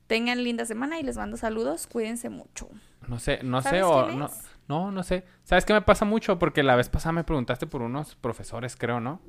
Tengan 0.07 0.41
linda 0.41 0.65
semana 0.65 0.99
y 0.99 1.03
les 1.03 1.17
mando 1.17 1.35
saludos. 1.35 1.85
Cuídense 1.87 2.29
mucho. 2.29 2.69
No 3.09 3.19
sé, 3.19 3.39
no 3.43 3.61
sé 3.61 3.69
¿Sabes 3.69 3.83
o 3.83 4.05
quién 4.05 4.19
no? 4.19 4.29
No, 4.67 4.91
no 4.91 5.03
sé. 5.03 5.23
¿Sabes 5.43 5.65
qué 5.65 5.73
me 5.73 5.81
pasa 5.81 6.05
mucho? 6.05 6.39
Porque 6.39 6.63
la 6.63 6.75
vez 6.75 6.89
pasada 6.89 7.13
me 7.13 7.23
preguntaste 7.23 7.67
por 7.67 7.81
unos 7.81 8.15
profesores, 8.15 8.75
creo, 8.75 8.99
¿no? 8.99 9.21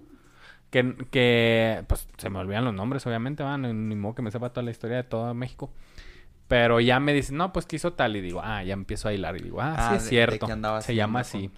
Que, 0.70 0.94
que 1.10 1.84
pues 1.88 2.08
se 2.18 2.28
me 2.28 2.38
olvidan 2.38 2.64
los 2.64 2.74
nombres, 2.74 3.06
obviamente, 3.06 3.42
van, 3.42 3.88
ni 3.88 3.94
modo 3.96 4.14
que 4.16 4.22
me 4.22 4.30
sepa 4.30 4.50
toda 4.50 4.64
la 4.64 4.70
historia 4.70 4.96
de 4.98 5.04
todo 5.04 5.32
México. 5.34 5.70
Pero 6.46 6.80
ya 6.80 6.98
me 7.00 7.12
dicen, 7.12 7.36
no, 7.36 7.52
pues 7.52 7.66
que 7.66 7.76
hizo 7.76 7.92
tal. 7.92 8.16
Y 8.16 8.20
digo, 8.20 8.40
ah, 8.42 8.62
ya 8.64 8.72
empiezo 8.74 9.08
a 9.08 9.12
hilar. 9.12 9.36
Y 9.36 9.40
digo, 9.44 9.60
ah, 9.60 9.74
Ah, 9.76 9.82
sí 9.84 9.90
de- 9.90 9.96
es 9.96 10.02
de 10.04 10.08
cierto. 10.38 10.80
Se 10.80 10.94
llama 10.94 11.20
así. 11.20 11.50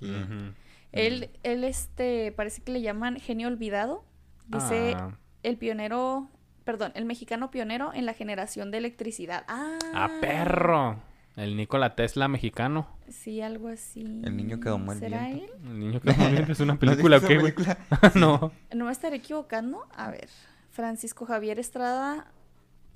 Él, 0.93 1.31
él, 1.44 1.65
este, 1.65 2.32
parece 2.32 2.62
que 2.62 2.73
le 2.73 2.82
llaman 2.82 3.19
genio 3.21 3.47
olvidado. 3.49 4.05
Dice 4.47 4.94
Ah. 4.97 5.12
el 5.44 5.56
pionero, 5.59 6.29
perdón, 6.65 6.91
el 6.97 7.05
mexicano 7.05 7.50
pionero 7.53 7.93
en 7.94 8.05
la 8.06 8.15
generación 8.15 8.72
de 8.72 8.79
electricidad. 8.79 9.44
Ah, 9.46 9.79
¡Ah, 9.94 10.10
perro! 10.20 10.96
El 11.37 11.56
Nikola 11.56 11.94
Tesla 11.94 12.29
mexicano. 12.29 12.89
Sí, 13.08 13.41
algo 13.41 13.69
así. 13.69 14.01
El 14.03 14.37
niño 14.37 14.60
que 14.60 14.69
domó 14.69 14.93
el 14.93 14.99
¿Será 14.99 15.27
viento. 15.29 15.44
él? 15.55 15.60
El 15.65 15.79
niño 15.81 16.01
que 16.01 16.13
murió 16.13 16.46
es 16.53 16.60
una 16.60 16.75
¿No 16.75 16.79
película, 16.79 17.20
¿qué, 17.20 17.39
güey? 17.39 17.55
esa 17.56 17.75
película? 17.77 18.13
no. 18.17 18.53
No 18.75 18.84
me 18.87 18.93
estaré 18.93 19.17
equivocando. 19.17 19.87
A 19.94 20.10
ver, 20.10 20.29
Francisco 20.70 21.27
Javier 21.27 21.58
Estrada, 21.58 22.32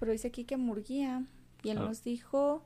pero 0.00 0.12
dice 0.12 0.28
aquí 0.28 0.44
que 0.44 0.56
Murguía. 0.56 1.22
Y 1.62 1.70
él 1.70 1.78
Ah. 1.78 1.82
nos 1.84 2.02
dijo 2.04 2.62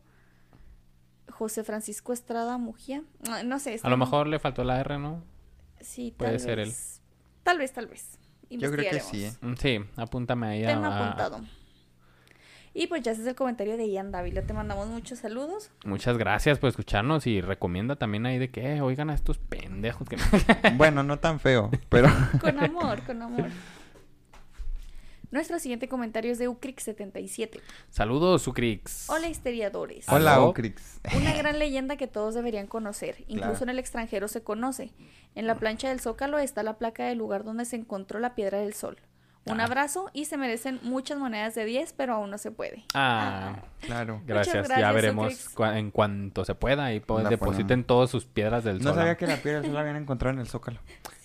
José 1.30 1.62
Francisco 1.64 2.12
Estrada 2.12 2.58
Mujía. 2.58 3.02
Ah, 3.28 3.42
No 3.44 3.58
sé. 3.58 3.78
A 3.82 3.90
lo 3.90 3.96
mejor 3.96 4.26
le 4.26 4.38
faltó 4.38 4.64
la 4.64 4.80
R, 4.80 4.98
¿no? 4.98 5.22
Sí, 5.80 6.12
puede 6.16 6.32
tal 6.32 6.40
ser 6.40 6.58
él. 6.58 6.68
vez. 6.68 7.00
Tal 7.44 7.58
vez, 7.58 7.72
tal 7.72 7.86
vez. 7.86 8.18
Yo 8.50 8.70
creo 8.72 8.90
que 8.90 9.00
sí, 9.00 9.24
¿eh? 9.24 9.26
Investigaremos. 9.26 9.42
Mm, 9.42 9.60
Sí, 9.60 10.00
apúntame 10.00 10.46
ahí 10.48 10.64
a- 10.64 10.76
apuntado. 11.04 11.40
Y 12.74 12.86
pues 12.86 13.02
ya 13.02 13.12
ese 13.12 13.22
es 13.22 13.26
el 13.28 13.34
comentario 13.34 13.76
de 13.76 13.90
Ian 13.90 14.12
Dávila. 14.12 14.42
Te 14.42 14.52
mandamos 14.52 14.86
muchos 14.88 15.18
saludos. 15.18 15.70
Muchas 15.84 16.16
gracias 16.18 16.58
por 16.58 16.68
escucharnos 16.68 17.26
y 17.26 17.40
recomienda 17.40 17.96
también 17.96 18.26
ahí 18.26 18.38
de 18.38 18.50
que, 18.50 18.74
eh, 18.76 18.80
oigan 18.80 19.10
a 19.10 19.14
estos 19.14 19.38
pendejos 19.38 20.08
que... 20.08 20.16
Bueno, 20.76 21.02
no 21.02 21.18
tan 21.18 21.40
feo, 21.40 21.70
pero 21.88 22.08
Con 22.40 22.58
amor, 22.62 23.02
con 23.04 23.22
amor. 23.22 23.46
Nuestro 25.30 25.58
siguiente 25.58 25.88
comentario 25.88 26.32
es 26.32 26.38
de 26.38 26.48
Ucrix77. 26.48 27.60
Saludos, 27.90 28.40
Sucrix. 28.42 29.10
Hola, 29.10 29.28
histeriadores. 29.28 30.08
hola, 30.08 30.36
¿Aló? 30.36 30.46
Ocrix. 30.48 31.00
Una 31.14 31.34
gran 31.36 31.58
leyenda 31.58 31.96
que 31.96 32.06
todos 32.06 32.34
deberían 32.34 32.66
conocer. 32.66 33.24
Incluso 33.28 33.50
Claro. 33.50 33.64
en 33.64 33.68
el 33.70 33.78
extranjero 33.78 34.28
se 34.28 34.42
conoce. 34.42 34.90
En 35.34 35.46
la 35.46 35.56
plancha 35.56 35.90
del 35.90 36.00
Zócalo 36.00 36.38
está 36.38 36.62
la 36.62 36.78
placa 36.78 37.04
del 37.04 37.18
lugar 37.18 37.44
donde 37.44 37.66
se 37.66 37.76
encontró 37.76 38.20
la 38.20 38.34
piedra 38.34 38.58
del 38.60 38.72
sol. 38.72 38.96
Un 39.50 39.60
Ah. 39.60 39.64
abrazo 39.64 40.10
y 40.12 40.24
se 40.26 40.36
merecen 40.36 40.78
muchas 40.82 41.18
monedas 41.18 41.54
de 41.54 41.64
10, 41.64 41.92
pero 41.94 42.14
aún 42.14 42.30
no 42.30 42.38
se 42.38 42.50
puede. 42.50 42.84
Ah, 42.94 43.56
Claro. 43.80 44.20
gracias. 44.26 44.54
gracias, 44.68 44.78
Ya 44.80 44.92
veremos 44.92 45.50
en 45.58 45.90
cuanto 45.90 46.44
se 46.44 46.54
pueda 46.54 46.92
y 46.92 47.00
pues, 47.00 47.24
La 47.24 47.30
depositen 47.30 47.84
todas 47.84 48.10
sus 48.10 48.24
piedras 48.26 48.64
del 48.64 48.78
No 48.78 48.84
sol. 48.90 48.94
sabía 48.96 49.16
que 49.16 49.26
la 49.26 49.36
piedra 49.36 49.60
solo 49.62 49.74
la 49.74 49.80
habían 49.80 49.96
encontrado 49.96 50.34
en 50.34 50.40
el 50.40 50.46
Zócalo. 50.48 50.80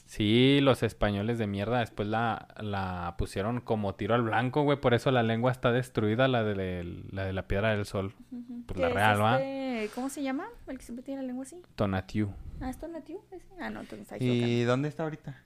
Sí, 0.05 0.59
los 0.61 0.83
españoles 0.83 1.39
de 1.39 1.47
mierda 1.47 1.79
después 1.79 2.07
la, 2.07 2.47
la 2.59 3.15
pusieron 3.17 3.61
como 3.61 3.95
tiro 3.95 4.13
al 4.13 4.21
blanco, 4.21 4.61
güey. 4.61 4.79
Por 4.79 4.93
eso 4.93 5.09
la 5.09 5.23
lengua 5.23 5.51
está 5.51 5.71
destruida, 5.71 6.27
la 6.27 6.43
de, 6.43 6.83
la 7.11 7.25
de 7.25 7.33
la 7.33 7.47
piedra 7.47 7.71
del 7.75 7.85
sol. 7.87 8.13
Pues 8.67 8.75
Que 8.75 8.81
la 8.81 8.87
es 8.89 8.93
real, 8.93 9.21
¿va? 9.23 9.41
este 9.41 9.95
¿Cómo 9.95 10.09
se 10.09 10.21
llama? 10.21 10.45
El 10.67 10.77
que 10.77 10.83
siempre 10.83 11.03
tiene 11.03 11.21
la 11.21 11.27
lengua 11.27 11.43
así. 11.45 11.59
Tonatiu. 11.75 12.31
Ah, 12.61 12.69
¿es 12.69 12.77
Tonatiu? 12.77 13.21
Ah, 13.59 13.71
no, 13.71 13.79
entonces. 13.81 14.21
¿Y 14.21 14.61
dónde 14.63 14.87
está 14.89 15.01
ahorita? 15.01 15.41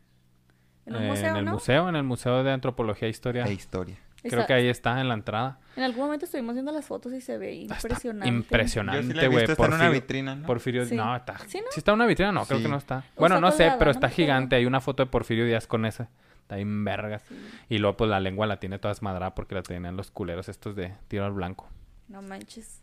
En 0.88 0.96
un 0.96 1.03
Eh, 1.03 1.08
museo, 1.10 1.29
en 1.32 1.36
el 1.38 1.46
¿no? 1.46 1.51
museo, 1.51 1.89
en 1.89 1.96
el 1.96 2.03
Museo 2.03 2.44
de 2.44 2.51
Antropología 2.51 3.08
e 3.08 3.12
Historia. 3.12 3.44
E 3.46 3.53
historia. 3.53 3.98
Creo 4.22 4.39
Está- 4.41 4.48
que 4.48 4.53
ahí 4.53 4.67
está 4.67 5.00
en 5.00 5.08
la 5.10 5.13
entrada. 5.13 5.60
En 5.75 5.84
algún 5.84 6.06
momento 6.06 6.25
estuvimos 6.25 6.53
viendo 6.56 6.72
las 6.72 6.86
fotos 6.86 7.13
y 7.13 7.22
se 7.22 7.38
ve 7.38 7.53
impresionante. 7.53 8.25
Sí 8.25 8.32
la 8.32 8.38
Impresionante, 8.38 9.25
he 9.25 9.27
güey. 9.27 9.38
visto, 9.46 9.51
está 9.51 9.65
en 9.65 9.74
una 9.74 9.77
Porfirio- 9.86 9.91
vitrina, 9.94 10.36
¿no? 10.36 10.48
Porfirio, 10.48 10.86
Sí. 10.86 10.96
no, 10.96 11.15
está. 11.15 11.38
¿Sí, 11.48 11.60
no? 11.60 11.65
está 11.75 11.91
en 11.91 11.96
una 11.96 12.06
vitrina? 12.08 12.32
No, 12.32 12.46
creo 12.46 12.58
Sí. 12.58 12.63
que 12.63 12.70
no 12.70 12.77
está. 12.77 13.03
Bueno, 13.15 13.39
no 13.39 13.51
sé, 13.51 13.72
pero 13.77 13.91
está 13.91 14.10
gigante. 14.10 14.56
Hay 14.56 14.65
una 14.65 14.82
foto 14.82 15.03
de 15.03 15.10
Porfirio 15.10 15.46
Díaz 15.46 15.67
con 15.67 15.86
esa. 15.86 16.10
Está 16.41 16.56
bien 16.56 16.84
vergas. 16.84 17.24
Y 17.70 17.77
luego, 17.77 17.96
pues 17.98 18.10
la 18.10 18.20
lengua 18.20 18.48
la 18.48 18.58
tiene 18.60 18.79
toda 18.79 18.94
esmadrada 18.94 19.36
porque 19.36 19.53
la 19.56 19.62
tenían 19.62 19.96
los 19.98 20.10
culeros 20.12 20.50
estos 20.50 20.75
de 20.75 20.94
tiro 21.10 21.25
al 21.25 21.34
blanco. 21.34 21.67
No 22.08 22.22
manches. 22.22 22.82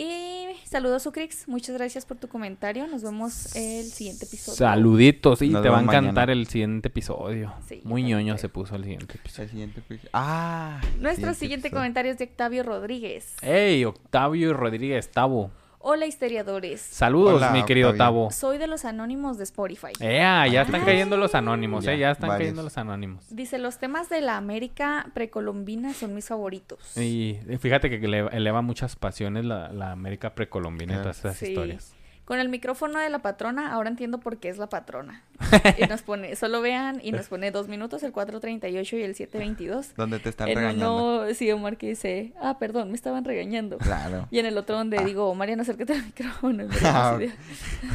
Y 0.00 0.46
saludos, 0.64 1.02
Sucrix. 1.02 1.48
Muchas 1.48 1.74
gracias 1.76 2.06
por 2.06 2.18
tu 2.18 2.28
comentario. 2.28 2.86
Nos 2.86 3.02
vemos 3.02 3.56
el 3.56 3.84
siguiente 3.86 4.26
episodio. 4.26 4.56
Saluditos, 4.56 5.42
y 5.42 5.48
Nos 5.48 5.60
te 5.60 5.68
va 5.70 5.78
a 5.80 5.82
encantar 5.82 6.28
mañana. 6.28 6.32
el 6.32 6.46
siguiente 6.46 6.86
episodio. 6.86 7.52
Sí, 7.68 7.80
Muy 7.82 8.04
ñoño 8.04 8.34
creo. 8.34 8.38
se 8.38 8.48
puso 8.48 8.76
el 8.76 8.84
siguiente 8.84 9.14
episodio. 9.16 9.42
El 9.44 9.50
siguiente 9.50 9.80
episodio. 9.80 10.10
Ah. 10.12 10.80
Nuestro 11.00 11.34
siguiente 11.34 11.72
comentario 11.72 12.12
es 12.12 12.18
de 12.18 12.26
Octavio 12.26 12.62
Rodríguez. 12.62 13.34
¡Ey! 13.42 13.84
Octavio 13.84 14.54
Rodríguez 14.54 15.10
Tavo. 15.10 15.50
Hola, 15.80 16.06
historiadores. 16.06 16.80
Saludos, 16.80 17.34
Hola, 17.34 17.50
mi 17.52 17.64
querido 17.64 17.90
Octavio. 17.90 18.04
Tavo. 18.22 18.30
Soy 18.32 18.58
de 18.58 18.66
los 18.66 18.84
anónimos 18.84 19.38
de 19.38 19.44
Spotify. 19.44 19.92
¡Ea! 20.00 20.46
Ya 20.48 20.62
están 20.62 20.80
Ay. 20.80 20.86
cayendo 20.86 21.16
los 21.16 21.34
anónimos, 21.36 21.84
Ya, 21.84 21.92
¿eh? 21.92 21.98
Ya 21.98 22.10
están 22.10 22.28
varios. 22.28 22.46
cayendo 22.46 22.62
los 22.64 22.76
anónimos. 22.76 23.24
Dice, 23.30 23.58
los 23.58 23.78
temas 23.78 24.08
de 24.08 24.20
la 24.20 24.36
América 24.36 25.06
precolombina 25.14 25.94
son 25.94 26.14
mis 26.14 26.26
favoritos. 26.26 26.96
Y 26.96 27.38
fíjate 27.60 27.88
que 28.00 28.08
le- 28.08 28.26
eleva 28.36 28.60
muchas 28.60 28.96
pasiones 28.96 29.44
la, 29.44 29.72
la 29.72 29.92
América 29.92 30.34
precolombina 30.34 30.94
y 30.94 30.96
Claro. 30.96 31.02
todas 31.04 31.18
esas 31.20 31.36
Sí. 31.36 31.46
historias. 31.46 31.94
Con 32.28 32.40
el 32.40 32.50
micrófono 32.50 32.98
de 32.98 33.08
la 33.08 33.20
patrona, 33.20 33.72
ahora 33.72 33.88
entiendo 33.88 34.18
por 34.20 34.36
qué 34.36 34.50
es 34.50 34.58
la 34.58 34.68
patrona. 34.68 35.22
y 35.78 35.86
nos 35.86 36.02
pone, 36.02 36.36
solo 36.36 36.60
vean, 36.60 37.00
y 37.02 37.10
nos 37.10 37.28
pone 37.28 37.50
dos 37.50 37.68
minutos, 37.68 38.02
el 38.02 38.12
438 38.12 38.96
y 38.98 39.02
el 39.02 39.14
722. 39.14 39.94
Donde 39.96 40.18
te 40.18 40.28
están 40.28 40.48
En 40.48 40.56
regañando. 40.58 41.22
uno, 41.24 41.34
sí, 41.34 41.50
Omar 41.50 41.78
que 41.78 41.88
dice, 41.88 42.34
ah, 42.38 42.58
perdón, 42.58 42.90
me 42.90 42.96
estaban 42.96 43.24
regañando. 43.24 43.78
Claro. 43.78 44.28
Y 44.30 44.40
en 44.40 44.44
el 44.44 44.58
otro 44.58 44.76
donde 44.76 45.02
digo, 45.06 45.34
Mariano, 45.34 45.62
acércate 45.62 45.94
al 45.94 46.04
micrófono. 46.04 46.64
Ah, 46.84 47.18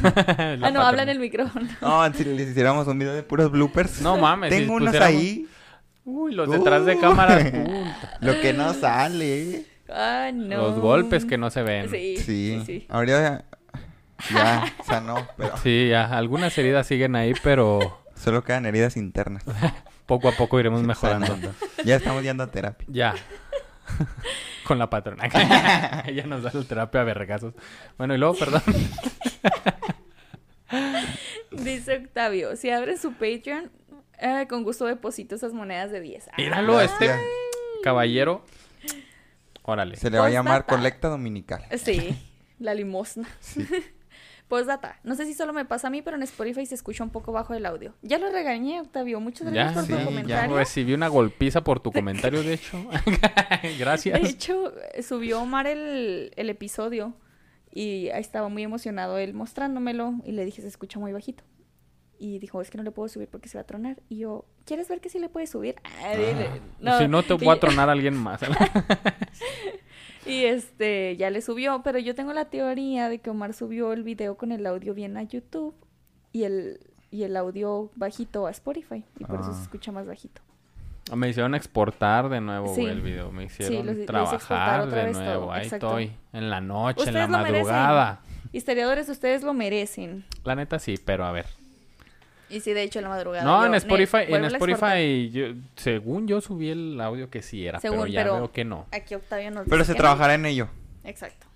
ah, 0.02 0.70
no, 0.72 0.80
habla 0.80 1.04
en 1.04 1.10
el 1.10 1.20
micrófono. 1.20 1.68
No, 1.80 2.12
si 2.12 2.24
les 2.24 2.48
hiciéramos 2.48 2.88
un 2.88 2.98
video 2.98 3.14
de 3.14 3.22
puros 3.22 3.52
bloopers. 3.52 4.00
No 4.02 4.16
mames, 4.18 4.52
si 4.52 4.60
Tengo 4.60 4.74
unos 4.74 4.88
pusiéramos- 4.94 5.06
ahí. 5.16 5.46
Uy, 6.04 6.34
los 6.34 6.50
detrás 6.50 6.84
de 6.86 6.98
cámaras. 6.98 7.44
puta. 7.52 8.18
Lo 8.20 8.40
que 8.40 8.52
no 8.52 8.74
sale. 8.74 9.64
Ah, 9.88 10.30
no. 10.34 10.56
Los 10.56 10.80
golpes 10.80 11.24
que 11.24 11.38
no 11.38 11.50
se 11.50 11.62
ven. 11.62 11.88
Sí, 11.88 12.16
Sí. 12.16 12.24
sí, 12.24 12.62
sí. 12.66 12.86
Ahorita 12.88 13.44
ya 14.32 14.64
sanó, 14.86 15.26
pero 15.36 15.56
Sí, 15.58 15.88
ya, 15.90 16.04
algunas 16.16 16.56
heridas 16.58 16.86
siguen 16.86 17.16
ahí, 17.16 17.34
pero 17.42 18.02
solo 18.14 18.44
quedan 18.44 18.66
heridas 18.66 18.96
internas. 18.96 19.44
poco 20.06 20.28
a 20.28 20.32
poco 20.32 20.60
iremos 20.60 20.82
mejorando. 20.82 21.26
Sanando. 21.26 21.54
Ya 21.84 21.96
estamos 21.96 22.22
yendo 22.22 22.42
a 22.44 22.50
terapia. 22.50 22.86
Ya. 22.90 23.14
Con 24.64 24.78
la 24.78 24.88
patrona. 24.88 25.24
Ella 26.06 26.24
nos 26.26 26.42
da 26.42 26.50
la 26.54 26.62
terapia 26.64 27.02
a 27.02 27.04
vergazos. 27.04 27.52
Bueno, 27.98 28.14
y 28.14 28.18
luego, 28.18 28.34
perdón. 28.34 28.62
Dice 31.50 31.96
Octavio, 31.98 32.56
si 32.56 32.70
abres 32.70 33.00
su 33.00 33.12
Patreon, 33.12 33.70
eh, 34.18 34.46
con 34.48 34.64
gusto 34.64 34.86
deposito 34.86 35.34
esas 35.34 35.52
monedas 35.52 35.90
de 35.90 36.00
10. 36.00 36.28
Ah, 36.28 36.32
Míralo, 36.38 36.80
este 36.80 37.06
Ya. 37.06 37.18
caballero. 37.82 38.44
Órale. 39.62 39.96
Se 39.96 40.10
le 40.10 40.18
va 40.18 40.26
a 40.26 40.30
llamar 40.30 40.66
colecta 40.66 41.08
dominical. 41.08 41.64
Sí, 41.78 42.16
la 42.58 42.74
limosna. 42.74 43.28
Sí. 43.40 43.66
Postdata. 44.58 44.98
No 45.04 45.14
sé 45.14 45.26
si 45.26 45.34
solo 45.34 45.52
me 45.52 45.64
pasa 45.64 45.88
a 45.88 45.90
mí, 45.90 46.02
pero 46.02 46.16
en 46.16 46.22
Spotify 46.22 46.64
se 46.66 46.74
escucha 46.74 47.02
un 47.04 47.10
poco 47.10 47.32
bajo 47.32 47.54
el 47.54 47.66
audio. 47.66 47.94
Ya 48.02 48.18
lo 48.18 48.30
regañé, 48.30 48.80
Octavio. 48.80 49.20
Muchas 49.20 49.50
gracias 49.50 49.68
Ya, 49.70 49.74
por 49.74 49.84
sí, 49.84 49.92
tu 49.92 49.98
ya. 49.98 50.04
comentario. 50.04 50.56
Recibí 50.56 50.94
una 50.94 51.08
golpiza 51.08 51.62
por 51.64 51.80
tu 51.80 51.90
comentario, 51.92 52.42
de 52.42 52.54
hecho. 52.54 52.78
Gracias. 53.78 54.20
De 54.22 54.28
hecho, 54.28 54.72
subió 55.02 55.40
Omar 55.42 55.66
el, 55.66 56.32
el 56.36 56.50
episodio 56.50 57.14
y 57.72 58.08
ahí 58.10 58.20
estaba 58.20 58.48
muy 58.48 58.62
emocionado 58.62 59.18
él 59.18 59.34
mostrándomelo 59.34 60.14
y 60.24 60.32
le 60.32 60.44
dije, 60.44 60.62
se 60.62 60.68
escucha 60.68 60.98
muy 61.00 61.12
bajito. 61.12 61.42
Y 62.16 62.38
dijo, 62.38 62.60
es 62.62 62.70
que 62.70 62.78
no 62.78 62.84
le 62.84 62.92
puedo 62.92 63.08
subir 63.08 63.28
porque 63.28 63.48
se 63.48 63.58
va 63.58 63.62
a 63.62 63.66
tronar. 63.66 64.00
Y 64.08 64.18
yo, 64.18 64.46
¿quieres 64.64 64.88
ver 64.88 65.00
que 65.00 65.08
sí 65.08 65.18
le 65.18 65.28
puedes 65.28 65.50
subir? 65.50 65.74
Ah, 65.82 66.12
dile. 66.16 66.48
si 66.98 67.08
no, 67.08 67.22
te 67.24 67.34
voy 67.34 67.48
a 67.48 67.54
ya- 67.54 67.60
tronar 67.60 67.88
a 67.88 67.92
alguien 67.92 68.14
más. 68.16 68.40
Y 70.26 70.44
este, 70.44 71.16
ya 71.16 71.30
le 71.30 71.42
subió, 71.42 71.82
pero 71.82 71.98
yo 71.98 72.14
tengo 72.14 72.32
la 72.32 72.46
teoría 72.46 73.08
de 73.08 73.18
que 73.18 73.30
Omar 73.30 73.52
subió 73.52 73.92
el 73.92 74.02
video 74.02 74.36
con 74.36 74.52
el 74.52 74.66
audio 74.66 74.94
bien 74.94 75.16
a 75.16 75.22
YouTube 75.22 75.74
y 76.32 76.44
el, 76.44 76.80
y 77.10 77.24
el 77.24 77.36
audio 77.36 77.90
bajito 77.94 78.46
a 78.46 78.50
Spotify. 78.50 79.04
Y 79.18 79.24
por 79.24 79.40
eso 79.40 79.50
Ah. 79.50 79.54
se 79.54 79.62
escucha 79.62 79.92
más 79.92 80.06
bajito. 80.06 80.40
Me 81.14 81.28
hicieron 81.28 81.54
exportar 81.54 82.30
de 82.30 82.40
nuevo 82.40 82.74
Sí. 82.74 82.86
el 82.86 83.02
video. 83.02 83.30
Me 83.30 83.44
hicieron 83.44 84.06
trabajar 84.06 84.88
de 84.90 85.12
nuevo. 85.12 85.40
todo, 85.42 85.52
Ahí 85.52 85.64
exacto. 85.64 85.88
estoy. 85.98 86.12
En 86.32 86.48
la 86.48 86.62
noche, 86.62 87.02
en 87.02 87.08
Ustedes 87.10 87.28
la 87.30 87.36
lo 87.38 87.44
merecen. 87.44 87.66
madrugada. 87.66 88.20
Historiadores, 88.52 89.08
ustedes 89.10 89.42
lo 89.42 89.52
merecen. 89.52 90.24
La 90.44 90.54
neta 90.54 90.78
sí, 90.78 90.94
pero 91.04 91.26
a 91.26 91.32
ver. 91.32 91.44
Y 92.54 92.60
sí, 92.60 92.72
de 92.72 92.82
hecho, 92.82 92.98
en 93.00 93.04
la 93.04 93.08
madrugada. 93.10 93.44
No, 93.44 93.60
yo, 93.60 93.64
en 93.66 93.70
"Ne, 93.72 93.76
Spotify, 93.78 94.16
en 94.18 94.28
vuélvelo 94.30 94.44
a 94.44 94.48
exportar". 94.48 94.96
Spotify, 94.98 95.30
yo, 95.30 95.46
según 95.76 96.26
yo 96.28 96.40
subí 96.40 96.68
el 96.70 97.00
audio 97.00 97.28
que 97.30 97.42
sí 97.42 97.66
era, 97.66 97.80
pero 97.80 97.94
Según, 97.94 98.08
ya 98.08 98.20
pero- 98.22 98.34
veo 98.34 98.52
que 98.52 98.64
no. 98.64 98.86
Aquí 98.92 99.14
Octavio 99.14 99.50
nos 99.50 99.64
Pero 99.64 99.76
dice 99.78 99.86
se 99.86 99.92
que 99.92 99.98
no. 99.98 100.02
trabajará 100.02 100.34
en 100.34 100.46
ello. 100.46 100.68
Exacto. 101.04 101.46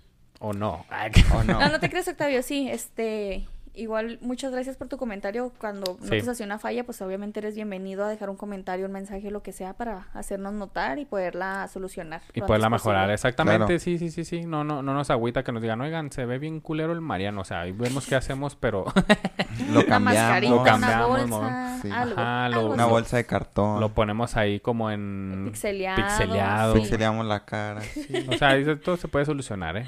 O 0.41 0.53
no. 0.53 0.85
Ay, 0.89 1.11
¿O 1.35 1.43
no? 1.45 1.59
No, 1.61 1.69
no 1.69 1.81
te 1.81 1.89
crees, 1.91 2.07
Octavio, 2.09 2.43
sí, 2.43 2.69
este... 2.71 3.47
Igual, 3.79 4.19
muchas 4.23 4.51
gracias 4.53 4.77
por 4.77 4.89
tu 4.89 4.97
comentario. 4.97 5.53
Cuando 5.59 5.97
Sí. 6.01 6.05
notes 6.07 6.27
así 6.29 6.43
una 6.43 6.59
falla, 6.59 6.85
pues 6.85 7.01
obviamente 7.01 7.39
eres 7.41 7.55
bienvenido 7.55 8.05
a 8.05 8.09
dejar 8.09 8.29
un 8.29 8.37
comentario, 8.37 8.87
un 8.87 8.93
mensaje, 8.93 9.31
lo 9.31 9.43
que 9.43 9.53
sea, 9.53 9.75
para 9.75 10.09
hacernos 10.15 10.53
notar 10.53 10.99
y 10.99 11.05
poderla 11.05 11.69
solucionar. 11.69 12.21
Y 12.35 12.41
poderla 12.41 12.69
mejorar, 12.71 13.03
posible. 13.03 13.15
exactamente, 13.15 13.65
Claro. 13.67 13.79
sí, 13.79 13.99
sí, 13.99 14.11
sí, 14.11 14.25
sí. 14.25 14.41
No, 14.47 14.65
no, 14.65 14.83
no 14.83 14.95
nos 14.95 15.11
agüita 15.11 15.45
que 15.45 15.53
nos 15.53 15.63
digan, 15.63 15.81
oigan, 15.81 16.11
se 16.11 16.27
ve 16.27 16.39
bien 16.39 16.61
culero 16.61 16.93
el 16.93 17.01
Mariano. 17.01 17.43
O 17.43 17.45
sea, 17.45 17.61
ahí 17.61 17.73
vemos 17.73 18.07
qué 18.07 18.17
hacemos, 18.17 18.57
pero 18.57 18.85
Lo 19.73 19.87
cambiamos. 19.87 20.51
Lo 20.51 20.63
cambiamos, 20.65 21.23
una 21.25 21.37
bolsa, 21.37 21.79
Sí. 21.83 21.91
algo, 21.91 22.21
Ajá, 22.21 22.49
lo- 22.49 22.57
algo 22.59 22.75
Una 22.75 22.87
bolsa 22.87 23.17
de 23.17 23.27
cartón. 23.27 23.81
lo 23.81 23.91
ponemos 23.95 24.37
ahí 24.37 24.59
como 24.61 24.91
en 24.91 25.45
Pixeleado, 25.53 26.03
pixeleado. 26.03 26.75
sí. 26.75 26.81
Pixeleamos 26.81 27.27
la 27.27 27.45
cara. 27.45 27.81
O 28.29 28.33
sea, 28.37 28.77
todo 28.81 28.97
se 28.97 29.07
puede 29.09 29.25
solucionar, 29.25 29.77
¿eh? 29.77 29.87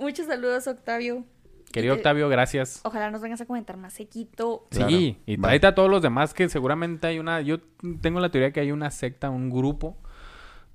Muchos 0.00 0.26
saludos, 0.26 0.66
Octavio. 0.66 1.24
Querido 1.72 1.94
Y 1.94 1.96
te- 1.96 2.00
Octavio, 2.00 2.28
gracias. 2.28 2.80
Ojalá 2.84 3.10
nos 3.10 3.20
vengas 3.20 3.40
a 3.40 3.46
comentar 3.46 3.76
más 3.76 3.92
sequito. 3.92 4.66
Claro. 4.70 4.88
Sí, 4.88 5.18
y 5.26 5.36
Va. 5.36 5.48
tráete 5.48 5.66
a 5.66 5.74
todos 5.74 5.90
los 5.90 6.00
demás 6.02 6.32
que 6.34 6.48
seguramente 6.48 7.06
hay 7.06 7.18
una... 7.18 7.40
Yo 7.42 7.58
tengo 8.00 8.20
la 8.20 8.30
teoría 8.30 8.50
que 8.52 8.60
hay 8.60 8.72
una 8.72 8.90
secta, 8.90 9.28
un 9.30 9.50
grupo 9.50 9.96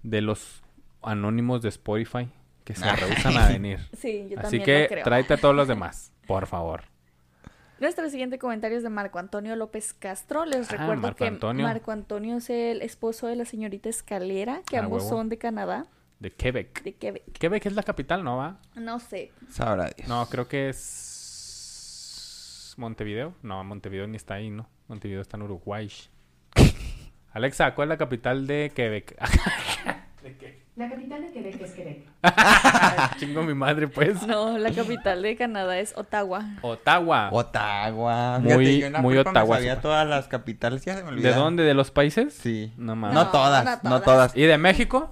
de 0.03 0.21
los 0.21 0.61
anónimos 1.01 1.61
de 1.61 1.69
Spotify 1.69 2.29
que 2.63 2.75
se 2.75 2.91
rehusan 2.95 3.37
a 3.37 3.47
venir. 3.49 3.79
Sí, 3.97 4.27
yo 4.29 4.39
Así 4.39 4.59
también 4.59 4.63
que 4.63 4.81
lo 4.83 4.87
creo. 4.89 5.03
tráete 5.03 5.33
a 5.33 5.37
todos 5.37 5.55
los 5.55 5.67
demás, 5.67 6.11
por 6.27 6.45
favor. 6.45 6.83
Nuestro 7.79 8.07
siguiente 8.11 8.37
comentario 8.37 8.77
es 8.77 8.83
de 8.83 8.89
Marco 8.89 9.17
Antonio 9.17 9.55
López 9.55 9.93
Castro. 9.93 10.45
Les 10.45 10.69
Ah, 10.71 10.77
recuerdo 10.77 11.01
Marco 11.01 11.17
que 11.17 11.25
Antonio. 11.27 11.65
Marco 11.65 11.91
Antonio 11.91 12.37
es 12.37 12.51
el 12.51 12.83
esposo 12.83 13.25
de 13.25 13.35
la 13.35 13.45
señorita 13.45 13.89
Escalera, 13.89 14.61
que 14.69 14.77
Ah, 14.77 14.81
ambos 14.83 15.03
huevo. 15.05 15.17
son 15.17 15.29
de 15.29 15.39
Canadá, 15.39 15.87
De 16.21 16.31
Quebec. 16.31 16.83
de 16.83 16.93
Quebec. 16.93 17.23
Quebec 17.39 17.65
es 17.65 17.73
la 17.73 17.81
capital, 17.83 18.23
¿no 18.23 18.37
va? 18.37 18.59
No 18.75 18.99
sé. 18.99 19.31
Sabrá 19.49 19.89
Dios. 19.97 20.07
No, 20.07 20.27
creo 20.29 20.47
que 20.47 20.69
es 20.69 22.75
Montevideo. 22.77 23.33
No, 23.41 23.63
Montevideo 23.63 24.05
ni 24.07 24.17
está 24.17 24.35
ahí, 24.35 24.49
¿no? 24.51 24.69
Montevideo 24.87 25.21
está 25.21 25.37
en 25.37 25.43
Uruguay. 25.43 25.91
Alexa, 27.33 27.73
¿cuál 27.73 27.87
es 27.87 27.89
la 27.89 27.97
capital 27.97 28.45
de 28.47 28.71
Quebec? 28.75 29.17
La 30.77 30.89
capital 30.89 31.21
de 31.21 31.31
Quebec 31.33 31.61
es 31.61 31.71
Quebec. 31.73 32.07
Chingo 33.19 33.43
mi 33.43 33.53
madre, 33.53 33.87
pues. 33.89 34.25
No, 34.25 34.57
la 34.57 34.71
capital 34.71 35.21
de 35.21 35.35
Canadá 35.35 35.77
es 35.79 35.93
Ottawa. 35.97 36.45
Ottawa. 36.61 37.29
Ottawa. 37.31 38.39
Muy- 38.39 38.49
Fíjate, 38.65 38.79
yo 38.79 38.87
en 38.87 38.93
la 38.93 39.01
muy 39.01 39.15
prepa 39.15 39.31
me 39.31 39.39
Ottawa, 39.39 39.55
sabía 39.57 39.75
sí. 39.75 39.81
todas 39.81 40.07
las 40.07 40.27
capitales. 40.29 40.85
Ya 40.85 40.95
se 40.95 41.03
me 41.03 41.21
¿De 41.21 41.33
dónde? 41.33 41.63
¿De 41.63 41.73
los 41.73 41.91
países? 41.91 42.33
Sí. 42.33 42.71
No 42.77 42.95
No, 42.95 42.95
mames. 42.95 43.15
No, 43.15 43.29
todas, 43.31 43.83
no 43.83 43.89
no 43.89 44.01
todas. 44.01 44.35
¿Y 44.35 44.43
de 44.43 44.57
México? 44.57 45.11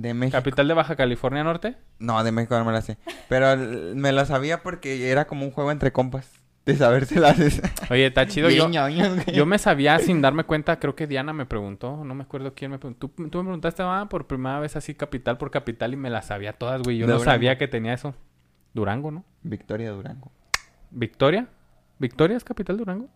De 0.00 0.14
México. 0.14 0.36
¿Capital 0.38 0.68
de 0.68 0.74
Baja 0.74 0.94
California 0.94 1.42
Norte? 1.42 1.76
No, 1.98 2.22
de 2.22 2.30
México 2.30 2.56
no 2.56 2.64
me 2.64 2.72
la 2.72 2.82
sé. 2.82 2.98
Pero 3.28 3.56
me 3.96 4.12
la 4.12 4.24
sabía 4.26 4.62
porque 4.62 5.10
era 5.10 5.26
como 5.26 5.44
un 5.44 5.50
juego 5.50 5.72
entre 5.72 5.90
compas. 5.92 6.30
De 6.64 6.76
sabérselas. 6.76 7.36
Oye, 7.90 8.06
está 8.06 8.26
chido. 8.26 8.50
Yo, 8.50 8.68
yo 9.32 9.46
me 9.46 9.58
sabía 9.58 9.98
sin 9.98 10.20
darme 10.20 10.44
cuenta, 10.44 10.78
creo 10.78 10.94
que 10.94 11.06
Diana 11.06 11.32
me 11.32 11.46
preguntó, 11.46 12.04
no 12.04 12.14
me 12.14 12.22
acuerdo 12.24 12.52
quién 12.54 12.70
me 12.70 12.78
preguntó. 12.78 13.08
Tú, 13.08 13.28
tú 13.28 13.38
me 13.38 13.44
preguntaste, 13.44 13.82
va, 13.82 14.08
por 14.08 14.26
primera 14.26 14.60
vez 14.60 14.76
así 14.76 14.94
capital 14.94 15.38
por 15.38 15.50
capital 15.50 15.94
y 15.94 15.96
me 15.96 16.10
las 16.10 16.26
sabía 16.26 16.52
todas, 16.52 16.82
güey. 16.82 16.98
Yo 16.98 17.06
De 17.06 17.12
no 17.14 17.18
Durango. 17.18 17.32
sabía 17.34 17.56
que 17.58 17.66
tenía 17.68 17.94
eso. 17.94 18.14
Durango, 18.74 19.10
¿no? 19.10 19.24
Victoria 19.42 19.90
Durango. 19.90 20.30
¿Victoria? 20.90 21.48
¿Victoria 21.98 22.36
es 22.36 22.44
capital 22.44 22.76
de 22.76 22.80
Durango? 22.84 23.08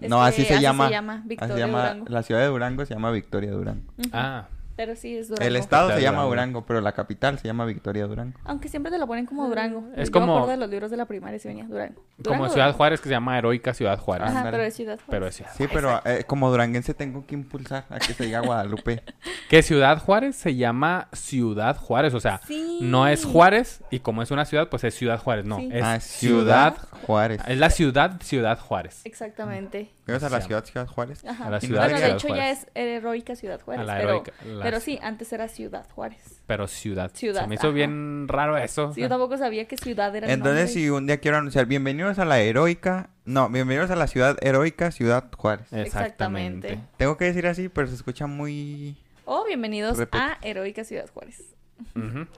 Es 0.00 0.08
No, 0.08 0.18
que 0.18 0.22
así 0.28 0.44
se 0.44 0.54
así 0.54 0.62
llama. 0.62 0.86
se 0.86 0.92
llama, 0.92 1.14
así 1.14 1.28
Victoria 1.28 1.54
se 1.54 1.60
llama- 1.60 1.80
Durango. 1.80 2.04
La 2.10 2.22
ciudad 2.22 2.40
de 2.42 2.46
Durango 2.46 2.84
se 2.86 2.94
llama 2.94 3.10
Victoria 3.10 3.50
Durango. 3.50 3.92
Ah, 4.12 4.46
Pero 4.78 4.94
sí, 4.94 5.16
es 5.16 5.28
Durango. 5.28 5.44
El 5.48 5.56
estado 5.56 5.90
se 5.90 6.00
llama 6.00 6.22
Durango. 6.22 6.30
Durango, 6.30 6.66
pero 6.66 6.80
la 6.80 6.92
capital 6.92 7.36
se 7.38 7.48
llama 7.48 7.64
Victoria 7.64 8.06
Durango. 8.06 8.38
Aunque 8.44 8.68
siempre 8.68 8.92
te 8.92 8.98
lo 8.98 9.08
ponen 9.08 9.26
como 9.26 9.48
Durango. 9.48 9.88
Es 9.96 10.08
Yo 10.08 10.12
como- 10.12 10.26
me 10.26 10.32
acuerdo 10.34 10.50
de 10.52 10.56
los 10.56 10.70
libros 10.70 10.90
de 10.92 10.96
la 10.96 11.04
primaria 11.06 11.38
si 11.40 11.48
venía 11.48 11.64
Durango. 11.64 11.96
Como 11.96 12.06
Durango, 12.18 12.44
Ciudad 12.50 12.64
Durango. 12.66 12.76
Juárez, 12.76 13.00
que 13.00 13.08
se 13.08 13.10
llama 13.10 13.36
Heroica 13.36 13.74
Ciudad 13.74 13.98
Juárez. 13.98 14.28
Ajá, 14.28 14.48
pero 14.50 14.62
es 14.62 14.74
Ciudad 14.74 14.94
Juárez. 14.94 15.10
Pero 15.10 15.26
es 15.26 15.34
Ciudad 15.34 15.50
Sí, 15.58 15.64
pero 15.72 16.00
eh, 16.04 16.22
como 16.28 16.48
duranguense 16.50 16.94
tengo 16.94 17.26
que 17.26 17.34
impulsar 17.34 17.86
a 17.90 17.98
que 17.98 18.14
se 18.14 18.24
diga 18.24 18.38
Guadalupe. 18.40 19.02
Que 19.50 19.62
Ciudad 19.64 19.98
Juárez 19.98 20.36
se 20.36 20.54
llama 20.54 21.08
Ciudad 21.12 21.76
Juárez, 21.76 22.14
o 22.14 22.20
sea, 22.20 22.40
Sí. 22.46 22.78
no 22.80 23.08
es 23.08 23.24
Juárez 23.24 23.82
y 23.90 23.98
como 23.98 24.22
es 24.22 24.30
una 24.30 24.44
ciudad, 24.44 24.68
pues 24.68 24.84
es 24.84 24.94
Ciudad 24.94 25.18
Juárez, 25.18 25.44
no, 25.44 25.56
Sí. 25.56 25.70
es 25.72 25.82
ah, 25.82 25.98
Ciudad, 26.00 26.76
Juárez. 27.06 27.40
es 27.48 27.58
la 27.58 27.70
ciudad 27.70 28.20
Ciudad 28.22 28.58
Juárez. 28.60 29.00
Exactamente. 29.04 29.90
¿Ibas 30.06 30.22
a 30.22 30.30
la 30.30 30.40
ciudad 30.40 30.64
Ciudad 30.64 30.86
Juárez? 30.86 31.24
Ajá. 31.26 31.46
A 31.46 31.50
la 31.50 31.60
ciudad 31.60 31.84
bueno, 31.84 31.98
de 32.00 32.12
hecho 32.12 32.28
ya 32.28 32.50
es 32.50 32.66
heroica 32.74 33.36
Ciudad 33.36 33.60
Juárez. 33.60 33.82
A 33.82 33.84
la 33.86 33.96
pero, 33.98 34.08
heroica, 34.10 34.32
la- 34.46 34.67
pero 34.70 34.80
sí, 34.80 34.98
antes 35.02 35.32
era 35.32 35.48
Ciudad 35.48 35.86
Juárez. 35.94 36.42
Pero 36.46 36.66
ciudad. 36.66 37.10
Ciudad, 37.14 37.42
Se 37.42 37.46
me 37.46 37.54
hizo 37.54 37.68
ajá. 37.68 37.74
bien 37.74 38.26
raro 38.28 38.56
eso. 38.56 38.92
Sí, 38.94 39.00
yo 39.00 39.08
tampoco 39.08 39.36
sabía 39.38 39.66
que 39.66 39.76
ciudad 39.76 40.14
era 40.14 40.30
Entonces, 40.32 40.72
si 40.72 40.90
un 40.90 41.06
día 41.06 41.18
quiero 41.18 41.38
anunciar, 41.38 41.66
bienvenidos 41.66 42.18
a 42.18 42.24
la 42.24 42.40
heroica, 42.40 43.10
no, 43.24 43.48
bienvenidos 43.48 43.90
a 43.90 43.96
la 43.96 44.06
ciudad 44.06 44.36
heroica 44.40 44.90
Ciudad 44.90 45.30
Juárez. 45.36 45.72
Exactamente. 45.72 46.68
Exactamente. 46.68 46.96
Tengo 46.96 47.16
que 47.16 47.24
decir 47.26 47.46
así, 47.46 47.68
pero 47.68 47.86
se 47.86 47.94
escucha 47.94 48.26
muy... 48.26 48.96
Oh, 49.24 49.44
bienvenidos 49.44 49.98
a 50.12 50.38
Heroica 50.42 50.84
Ciudad 50.84 51.08
Juárez. 51.12 51.54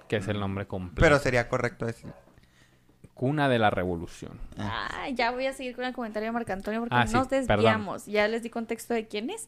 Que 0.08 0.16
es 0.16 0.28
el 0.28 0.40
nombre 0.40 0.66
completo. 0.66 1.00
Pero 1.00 1.18
sería 1.18 1.48
correcto 1.48 1.86
decir. 1.86 2.10
Cuna 3.20 3.50
de 3.50 3.58
la 3.58 3.68
Revolución. 3.68 4.32
Ah, 4.56 5.06
ya 5.12 5.30
voy 5.30 5.44
a 5.44 5.52
seguir 5.52 5.76
con 5.76 5.84
el 5.84 5.92
comentario 5.92 6.28
de 6.28 6.32
Marco 6.32 6.54
Antonio 6.54 6.80
porque 6.80 6.94
Ah, 6.96 7.06
sí, 7.06 7.12
nos 7.12 7.28
perdón. 7.28 7.46
desviamos. 7.58 8.06
Ya 8.06 8.26
les 8.28 8.42
di 8.42 8.48
contexto 8.48 8.94
de 8.94 9.08
quién 9.08 9.28
es. 9.28 9.46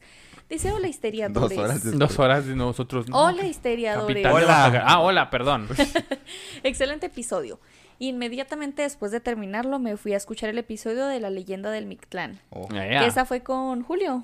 Dice, 0.50 0.70
hola 0.72 0.88
histeriadores. 0.88 1.56
Dos 1.56 1.64
horas 1.64 1.82
de- 1.82 1.92
Dos 1.92 2.18
horas 2.18 2.46
de 2.46 2.54
nosotros. 2.54 3.08
no. 3.08 3.16
Hola 3.18 3.46
histeriadores. 3.46 4.26
Hola. 4.26 4.84
Ah, 4.86 5.00
hola, 5.00 5.30
perdón. 5.30 5.68
Excelente 6.62 7.06
episodio. 7.06 7.60
Inmediatamente 7.98 8.82
después 8.82 9.10
de 9.10 9.20
terminarlo 9.20 9.78
me 9.78 9.96
fui 9.96 10.12
a 10.12 10.18
escuchar 10.18 10.50
el 10.50 10.58
episodio 10.58 11.06
de 11.06 11.18
la 11.20 11.30
leyenda 11.30 11.70
del 11.70 11.86
Mictlán. 11.86 12.40
Oh. 12.50 12.68
Que 12.68 13.06
esa 13.06 13.24
fue 13.24 13.40
con 13.42 13.82
Julio. 13.84 14.22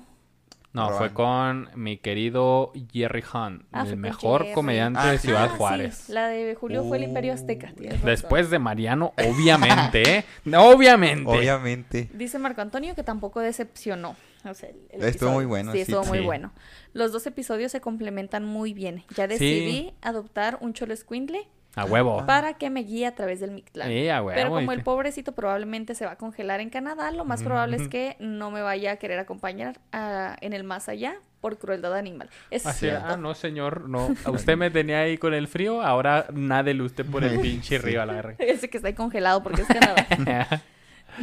No, 0.71 0.91
fue 0.91 1.11
con 1.13 1.67
mi 1.73 1.97
querido 1.97 2.71
Jerry 2.93 3.23
Hunt, 3.33 3.63
Ah, 3.71 3.85
el 3.87 3.97
mejor 3.97 4.41
Jerry. 4.43 4.53
comediante 4.53 4.99
Ah, 5.01 5.11
de. 5.11 5.17
Ciudad 5.17 5.45
Ah, 5.45 5.49
sí, 5.51 5.57
Juárez. 5.57 6.09
La 6.09 6.27
de 6.27 6.53
Julio 6.55 6.83
fue 6.83 6.97
el 6.97 7.03
Imperio 7.05 7.33
Azteca. 7.33 7.67
razón. 7.75 7.99
Después 8.05 8.49
de 8.51 8.59
Mariano, 8.59 9.13
obviamente, 9.17 10.17
¿eh? 10.19 10.25
Obviamente. 10.55 11.25
Obviamente. 11.27 12.09
Dice 12.13 12.37
Marco 12.37 12.61
Antonio 12.61 12.93
que 12.93 13.03
tampoco 13.03 13.39
decepcionó. 13.39 14.15
O 14.45 14.53
sea, 14.53 14.69
el- 14.91 15.03
Estuvo 15.03 15.31
muy 15.31 15.45
bueno, 15.45 15.71
Sí, 15.71 15.79
sí, 15.79 15.81
estuvo 15.91 16.05
muy 16.05 16.19
sí. 16.19 16.25
bueno. 16.25 16.53
Los 16.93 17.11
dos 17.11 17.25
episodios 17.25 17.71
se 17.71 17.81
complementan 17.81 18.45
muy 18.45 18.73
bien. 18.73 19.03
Ya 19.15 19.27
decidí 19.27 19.93
adoptar 20.01 20.59
un 20.61 20.73
cholo 20.73 20.93
escuincle 20.93 21.47
A 21.75 21.85
huevo. 21.85 22.25
para 22.25 22.53
que 22.55 22.69
me 22.69 22.81
guíe 22.83 23.05
a 23.05 23.15
través 23.15 23.39
del 23.39 23.51
Mictlán. 23.51 23.87
Sí, 23.87 24.09
a 24.09 24.21
huevo, 24.23 24.35
Pero 24.35 24.49
como 24.49 24.71
el 24.71 24.81
pobrecito 24.83 25.31
probablemente 25.33 25.95
se 25.95 26.05
va 26.05 26.13
a 26.13 26.15
congelar 26.17 26.59
en 26.61 26.69
Canadá, 26.69 27.11
lo 27.11 27.25
más 27.25 27.43
probable 27.43 27.77
es 27.77 27.87
que 27.87 28.15
no 28.19 28.51
me 28.51 28.61
vaya 28.61 28.93
a 28.93 28.95
querer 28.97 29.19
acompañar 29.19 29.79
a- 29.91 30.35
en 30.41 30.53
el 30.53 30.63
más 30.63 30.89
allá 30.89 31.15
por 31.41 31.57
crueldad 31.57 31.95
animal. 31.95 32.29
Es 32.51 32.65
Así, 32.65 32.87
cierto. 32.87 33.05
ah, 33.07 33.15
no, 33.17 33.33
señor, 33.33 33.87
no. 33.87 34.09
Usted 34.25 34.57
me 34.57 34.71
tenía 34.71 34.99
ahí 35.01 35.17
con 35.17 35.33
el 35.33 35.47
frío, 35.47 35.81
ahora 35.81 36.25
nádele 36.33 36.83
usted 36.83 37.05
por 37.05 37.23
el 37.23 37.39
pinche 37.41 37.77
río 37.77 38.01
a 38.01 38.05
la 38.05 38.13
verga. 38.13 38.35
Ese 38.39 38.69
que 38.69 38.77
está 38.77 38.89
ahí 38.89 38.93
congelado 38.95 39.41
porque 39.41 39.61
es 39.61 39.67
Canadá. 39.67 40.05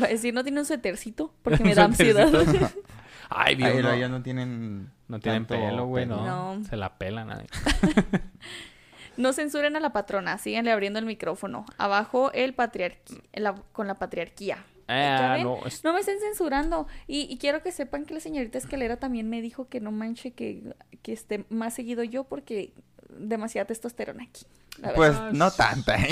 Va 0.03 0.07
a 0.07 0.09
decir, 0.09 0.33
no 0.33 0.43
tiene 0.43 0.61
un 0.61 0.67
suétercito 0.67 1.35
porque 1.43 1.63
me 1.63 1.75
da 1.75 1.85
ansiedad. 1.85 2.29
Ay, 3.29 3.57
Dios, 3.57 3.71
Ahí 3.75 3.83
no. 3.83 3.93
ellos 3.93 4.11
no 4.11 4.23
tienen... 4.23 4.91
No 5.09 5.21
tienen 5.21 5.45
pelo, 5.45 5.87
güey, 5.87 6.07
no. 6.07 6.57
No. 6.57 6.65
Se 6.65 6.77
la 6.77 6.97
pelan. 6.99 7.31
ahí. 7.31 7.47
No 9.17 9.33
censuren 9.33 9.77
a 9.77 9.81
la 9.81 9.91
patrona, 9.93 10.39
síganle 10.39 10.71
abriendo 10.73 10.99
el 10.99 11.07
micrófono. 11.07 11.65
Abajo 11.79 12.31
el 12.33 12.55
patriarquía, 12.55 13.21
con 13.73 13.87
la 13.87 13.95
patriarquía. 13.95 14.65
¿Ya 14.89 15.33
Ah, 15.33 15.35
ven? 15.35 15.43
no. 15.45 15.67
es- 15.67 15.83
No 15.83 15.93
me 15.93 16.01
estén 16.01 16.21
censurando. 16.21 16.87
Y, 17.09 17.23
y 17.23 17.39
quiero 17.39 17.63
que 17.63 17.73
sepan 17.73 18.05
que 18.05 18.15
la 18.15 18.21
señorita 18.21 18.57
Escalera 18.59 18.99
también 18.99 19.29
me 19.29 19.41
dijo 19.43 19.69
que 19.69 19.81
no 19.81 19.91
manche 19.91 20.31
que, 20.33 20.63
que 21.03 21.13
esté 21.13 21.45
más 21.49 21.75
seguido 21.75 22.05
yo 22.05 22.25
porque 22.25 22.73
demasiada 23.19 23.67
testosterona 23.67 24.25
aquí. 24.25 24.45
la 24.81 24.93
Pues 24.95 25.13
verdad. 25.13 25.33
no 25.33 25.51
tanta. 25.51 25.97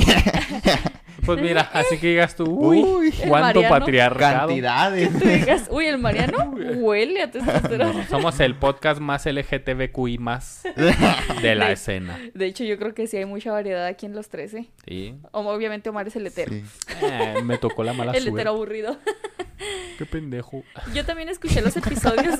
Pues 1.24 1.40
mira, 1.40 1.62
así 1.72 1.96
que 1.98 2.08
digas 2.08 2.36
tú, 2.36 2.44
uy, 2.44 2.82
Uy, 2.82 3.06
el 3.22 3.28
cuánto 3.30 3.60
Mariano. 3.62 3.68
patriarcado. 3.78 4.48
Cantidades. 4.48 5.10
Tú 5.18 5.26
digas, 5.26 5.68
uy, 5.70 5.86
el 5.86 5.96
Mariano 5.96 6.50
huele 6.76 7.22
a 7.22 7.30
testosterona. 7.30 7.92
No, 7.94 8.06
somos 8.08 8.38
el 8.40 8.56
podcast 8.56 9.00
más 9.00 9.24
LGTBQI 9.24 10.18
más 10.18 10.64
de 11.40 11.54
la 11.54 11.68
De- 11.68 11.72
escena. 11.72 12.18
De 12.34 12.44
hecho, 12.46 12.64
yo 12.64 12.76
creo 12.78 12.92
que 12.92 13.06
sí 13.06 13.16
hay 13.16 13.24
mucha 13.24 13.52
variedad 13.52 13.86
aquí 13.86 14.04
en 14.04 14.14
los 14.14 14.28
13. 14.28 14.66
Sí. 14.86 15.14
O, 15.30 15.40
obviamente 15.48 15.88
Omar 15.88 16.08
es 16.08 16.16
el 16.16 16.26
hetero. 16.26 16.52
Sí. 16.52 16.62
Eh, 17.02 17.36
me 17.42 17.56
tocó 17.56 17.84
la 17.84 17.94
mala 17.94 18.10
el 18.12 18.18
suerte. 18.24 18.40
hetero 18.40 18.50
aburrido. 18.50 18.98
Qué 19.96 20.04
pendejo. 20.04 20.62
Yo 20.92 21.06
también 21.06 21.30
escuché 21.30 21.62
los 21.62 21.74
episodios. 21.76 22.38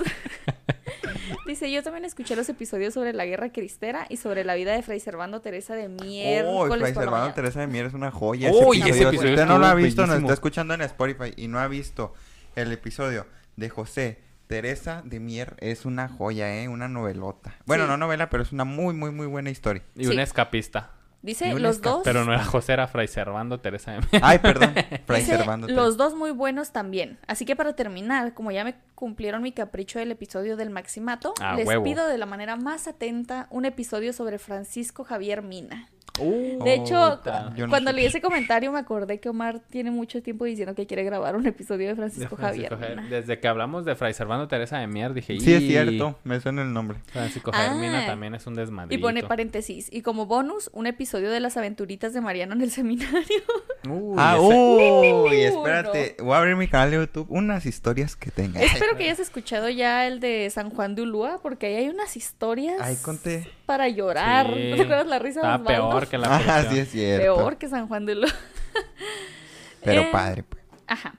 Dice, 1.46 1.70
yo 1.70 1.82
también 1.82 2.06
escuché 2.06 2.36
los 2.36 2.48
episodios 2.48 2.94
sobre 2.94 3.12
la 3.12 3.26
guerra 3.26 3.50
cristera 3.52 4.06
y 4.08 4.16
sobre 4.16 4.44
la 4.44 4.54
vida 4.54 4.72
de 4.72 4.82
Fray 4.82 4.98
Servando 4.98 5.40
Teresa 5.42 5.74
de 5.74 5.84
Oh, 5.86 5.88
miércoles 5.90 6.78
Fray 6.80 6.94
Servando. 6.94 7.34
Teresa 7.34 7.60
de 7.60 7.66
Mier 7.66 7.86
es 7.86 7.92
una 7.94 8.10
joya. 8.10 8.50
Uy, 8.50 8.78
ese 8.78 8.88
ese 8.90 9.02
episodio, 9.02 9.08
episodio 9.08 9.28
si 9.28 9.34
usted 9.34 9.46
no 9.46 9.58
lo 9.58 9.66
ha 9.66 9.74
visto, 9.74 10.00
nos 10.02 10.10
bellísimo. 10.10 10.26
está 10.28 10.34
escuchando 10.34 10.72
en 10.74 10.80
Spotify 10.80 11.32
y 11.36 11.48
no 11.48 11.58
ha 11.58 11.68
visto 11.68 12.14
el 12.56 12.72
episodio 12.72 13.26
de 13.56 13.68
José 13.68 14.18
Teresa 14.46 15.02
de 15.04 15.20
Mier, 15.20 15.54
es 15.58 15.84
una 15.84 16.08
joya, 16.08 16.54
¿eh? 16.62 16.68
Una 16.68 16.88
novelota. 16.88 17.56
Bueno, 17.66 17.84
Sí. 17.84 17.90
no 17.90 17.96
novela, 17.98 18.30
pero 18.30 18.42
es 18.42 18.52
una 18.52 18.64
muy, 18.64 18.94
muy, 18.94 19.10
muy 19.10 19.26
buena 19.26 19.50
historia. 19.50 19.82
Y 19.96 20.04
Sí. 20.06 20.10
un 20.12 20.20
escapista. 20.20 20.92
Dice, 21.24 21.54
los 21.58 21.80
dos... 21.80 22.02
Pero 22.04 22.24
no 22.26 22.34
era 22.34 22.44
José, 22.44 22.74
era 22.74 22.86
Fray 22.86 23.08
Servando 23.08 23.58
Teresa 23.58 23.92
de 23.92 23.98
Mier. 24.00 24.22
Ay, 24.22 24.38
perdón. 24.40 24.74
Fray 25.06 25.22
Dice, 25.22 25.36
Servando 25.38 25.66
Teresa. 25.66 25.82
los 25.82 25.96
dos 25.96 26.14
muy 26.14 26.30
buenos 26.32 26.70
también. 26.70 27.18
Así 27.26 27.46
que 27.46 27.56
para 27.56 27.74
terminar, 27.74 28.34
como 28.34 28.50
ya 28.50 28.62
me 28.62 28.74
cumplieron 28.94 29.40
mi 29.42 29.50
capricho 29.50 29.98
del 29.98 30.10
episodio 30.12 30.56
del 30.58 30.68
Maximato, 30.68 31.32
Ah, 31.40 31.54
les 31.56 31.66
huevo. 31.66 31.82
pido 31.82 32.06
de 32.06 32.18
la 32.18 32.26
manera 32.26 32.56
más 32.56 32.86
atenta 32.88 33.46
un 33.50 33.64
episodio 33.64 34.12
sobre 34.12 34.38
Francisco 34.38 35.02
Javier 35.04 35.40
Mina. 35.42 35.88
Uh, 36.20 36.62
De 36.62 36.74
hecho, 36.74 37.20
no 37.56 37.68
cuando 37.68 37.90
sé. 37.90 37.96
leí 37.96 38.06
ese 38.06 38.20
comentario 38.20 38.70
me 38.70 38.78
acordé 38.78 39.18
que 39.18 39.28
Omar 39.28 39.60
tiene 39.70 39.90
mucho 39.90 40.22
tiempo 40.22 40.44
diciendo 40.44 40.74
que 40.74 40.86
quiere 40.86 41.02
grabar 41.02 41.34
un 41.34 41.46
episodio 41.46 41.88
de 41.88 41.94
De 41.94 41.96
Francisco, 41.96 42.36
Javier. 42.36 42.76
Desde 43.10 43.40
que 43.40 43.48
hablamos 43.48 43.84
de 43.84 43.96
Fray 43.96 44.14
Servando 44.14 44.46
Teresa 44.46 44.78
de 44.78 44.86
Mier, 44.86 45.12
dije... 45.12 45.38
Sí, 45.40 45.52
es 45.52 45.62
"Y 45.62 45.68
cierto. 45.68 46.18
Me 46.24 46.40
suena 46.40 46.62
el 46.62 46.72
nombre. 46.72 46.98
Francisco 47.06 47.50
Javier 47.52 47.74
Mina 47.80 48.04
Ah. 48.04 48.06
también 48.06 48.34
es 48.34 48.46
un 48.46 48.54
desmadrito. 48.54 48.94
Y 48.94 48.98
pone 49.02 49.22
paréntesis. 49.24 49.88
Y 49.92 50.02
como 50.02 50.26
bonus, 50.26 50.70
un 50.72 50.86
episodio 50.86 51.30
de 51.30 51.40
las 51.40 51.56
aventuritas 51.56 52.12
de 52.12 52.20
Mariano 52.20 52.54
en 52.54 52.62
el 52.62 52.70
seminario. 52.70 53.18
Uy, 53.88 54.14
ah, 54.18 54.38
uy, 54.40 55.40
espérate. 55.42 56.16
Voy 56.22 56.32
a 56.32 56.38
abrir 56.38 56.56
mi 56.56 56.68
canal 56.68 56.90
de 56.90 56.96
YouTube. 56.96 57.26
Unas 57.28 57.66
historias 57.66 58.16
que 58.16 58.30
tenga. 58.30 58.60
Espero 58.62 58.96
que 58.96 59.04
hayas 59.04 59.18
escuchado 59.20 59.68
ya 59.68 60.06
el 60.06 60.20
de 60.20 60.48
San 60.50 60.70
Juan 60.70 60.94
de 60.94 61.02
Ulúa, 61.02 61.38
porque 61.42 61.66
ahí 61.66 61.74
hay 61.76 61.88
unas 61.90 62.16
historias 62.16 62.80
Ay, 62.80 62.96
conté. 63.02 63.46
para 63.66 63.88
llorar. 63.88 64.46
Sí. 64.46 64.72
¿Te 64.76 64.82
acuerdas 64.82 65.06
la 65.06 65.18
risa 65.18 65.40
de 65.42 65.46
Está 65.48 65.60
Osvaldo? 65.62 65.90
Peor 66.06 66.08
que 66.08 66.18
la 66.18 66.36
Ah, 66.56 66.66
sí 66.70 66.78
es 66.78 66.90
cierto. 66.90 67.22
Peor 67.22 67.58
que 67.58 67.68
San 67.68 67.88
Juan 67.88 68.06
de 68.06 68.12
Ulúa. 68.14 68.28
Pero 69.84 70.02
Eh, 70.02 70.08
padre, 70.12 70.42
pues. 70.42 70.62
Ajá. 70.86 71.14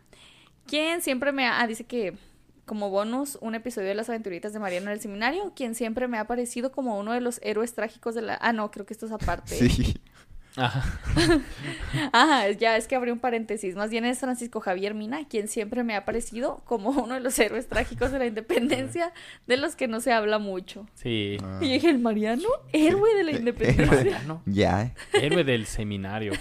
Quien 0.67 1.01
siempre 1.01 1.31
me 1.31 1.45
ha... 1.45 1.61
Ah, 1.61 1.67
dice 1.67 1.83
que 1.85 2.17
como 2.65 2.89
bonus 2.89 3.37
un 3.41 3.53
episodio 3.53 3.89
de 3.89 3.95
las 3.95 4.09
aventuritas 4.09 4.51
de 4.51 4.59
Mariano 4.59 4.87
en 4.87 4.93
el 4.93 4.99
seminario, 5.01 5.53
quien 5.55 5.75
siempre 5.75 6.07
me 6.07 6.17
ha 6.17 6.25
parecido 6.25 6.71
como 6.71 6.97
uno 6.97 7.13
de 7.13 7.21
los 7.21 7.39
héroes 7.43 7.73
trágicos 7.75 8.15
de 8.15 8.23
la... 8.23 8.37
Ah, 8.41 8.53
no, 8.53 8.71
creo 8.71 8.85
que 8.85 8.93
esto 8.93 9.05
es 9.05 9.11
aparte. 9.11 9.55
Sí. 9.69 9.95
Ajá. 10.57 10.83
Ajá, 12.13 12.51
ya 12.51 12.77
es 12.77 12.87
que 12.87 12.95
abrí 12.95 13.11
un 13.11 13.19
paréntesis. 13.19 13.75
Más 13.75 13.89
bien 13.89 14.05
es 14.05 14.19
Francisco 14.19 14.59
Javier 14.59 14.93
Mina, 14.93 15.27
quien 15.27 15.47
siempre 15.47 15.83
me 15.83 15.95
ha 15.95 16.05
parecido 16.05 16.61
como 16.65 16.89
uno 16.91 17.13
de 17.15 17.19
los 17.19 17.37
héroes 17.39 17.67
trágicos 17.67 18.11
de 18.11 18.19
la 18.19 18.25
independencia, 18.25 19.11
de 19.47 19.57
los 19.57 19.75
que 19.75 19.87
no 19.87 19.99
se 19.99 20.13
habla 20.13 20.39
mucho. 20.39 20.87
Sí. 20.93 21.37
Ah. 21.43 21.59
Y 21.61 21.73
dije, 21.73 21.89
el 21.89 21.99
Mariano, 21.99 22.47
héroe 22.71 23.15
de 23.15 23.23
la 23.23 23.31
independencia. 23.31 23.85
Mariano, 23.95 24.41
Ya, 24.45 24.81
eh. 24.83 24.93
héroe 25.13 25.43
del 25.43 25.65
seminario. 25.65 26.33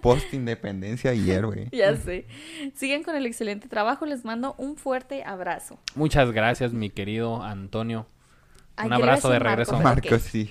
Post 0.00 0.34
independencia 0.34 1.14
y 1.14 1.30
héroe. 1.30 1.68
Ya 1.72 1.96
sé. 1.96 2.26
Sigan 2.74 3.02
con 3.02 3.16
el 3.16 3.24
excelente 3.26 3.68
trabajo. 3.68 4.04
Les 4.06 4.24
mando 4.24 4.54
un 4.58 4.76
fuerte 4.76 5.24
abrazo. 5.24 5.78
Muchas 5.94 6.30
gracias, 6.32 6.72
mi 6.72 6.90
querido 6.90 7.42
Antonio. 7.42 8.06
Ay, 8.76 8.86
Un 8.88 8.92
abrazo 8.94 9.30
de 9.30 9.38
regreso. 9.38 9.72
pero 9.72 9.82
Marco, 9.84 10.14
ok. 10.14 10.20
sí. 10.20 10.50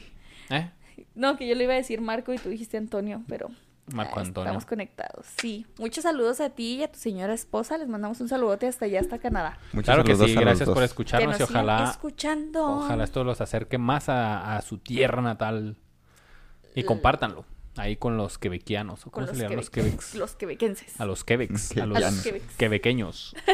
¿Eh? 0.49 0.69
No, 1.15 1.38
que 1.38 1.47
yo 1.47 1.56
le 1.56 1.63
iba 1.65 1.73
a 1.73 1.77
decir 1.77 2.01
Marco 2.01 2.34
y 2.34 2.38
tú 2.38 2.49
dijiste 2.49 2.77
Antonio, 2.77 3.23
pero 3.27 3.49
Marco 3.93 4.19
ah, 4.19 4.21
Antonio. 4.21 4.47
estamos 4.49 4.65
conectados. 4.65 5.25
Sí. 5.39 5.65
Muchos 5.77 6.04
saludos 6.04 6.39
a 6.39 6.49
ti 6.51 6.75
y 6.77 6.84
a 6.84 6.91
tu 6.91 6.97
señora 6.99 7.34
esposa. 7.34 7.77
Les 7.77 7.88
mandamos 7.88 8.21
un 8.21 8.30
saludote 8.30 8.67
hasta 8.67 8.86
allá, 8.86 8.99
hasta 9.01 9.19
Canadá. 9.19 9.58
Muchos 9.73 9.86
Claro 9.86 10.04
que 10.04 10.15
sí, 10.15 10.34
gracias 10.36 10.69
por 10.69 10.84
escucharnos 10.84 11.32
nos 11.32 11.39
y 11.39 11.43
ojalá, 11.43 11.89
escuchando. 11.91 12.65
ojalá 12.65 13.04
esto 13.04 13.23
los 13.23 13.41
acerque 13.41 13.77
más 13.77 14.08
a, 14.10 14.56
a 14.58 14.62
su 14.62 14.77
tierra 14.77 15.21
natal 15.21 15.75
y 16.75 16.84
compártanlo 16.84 17.45
ahí 17.77 17.95
con 17.97 18.17
los 18.17 18.38
quebequianos. 18.38 19.01
¿o 19.08 19.12
con 19.12 19.23
¿Cómo 19.23 19.27
los, 19.27 19.38
se 19.38 19.43
llaman 19.43 19.58
los 19.58 19.71
quebec- 19.71 19.84
quebecs? 19.86 20.15
los 20.15 20.36
quebequenses. 20.36 20.99
A 21.01 21.06
los 21.06 21.23
quebecs, 21.23 21.77
a 21.77 21.86
los 21.86 22.27
quebequeños. 22.58 23.36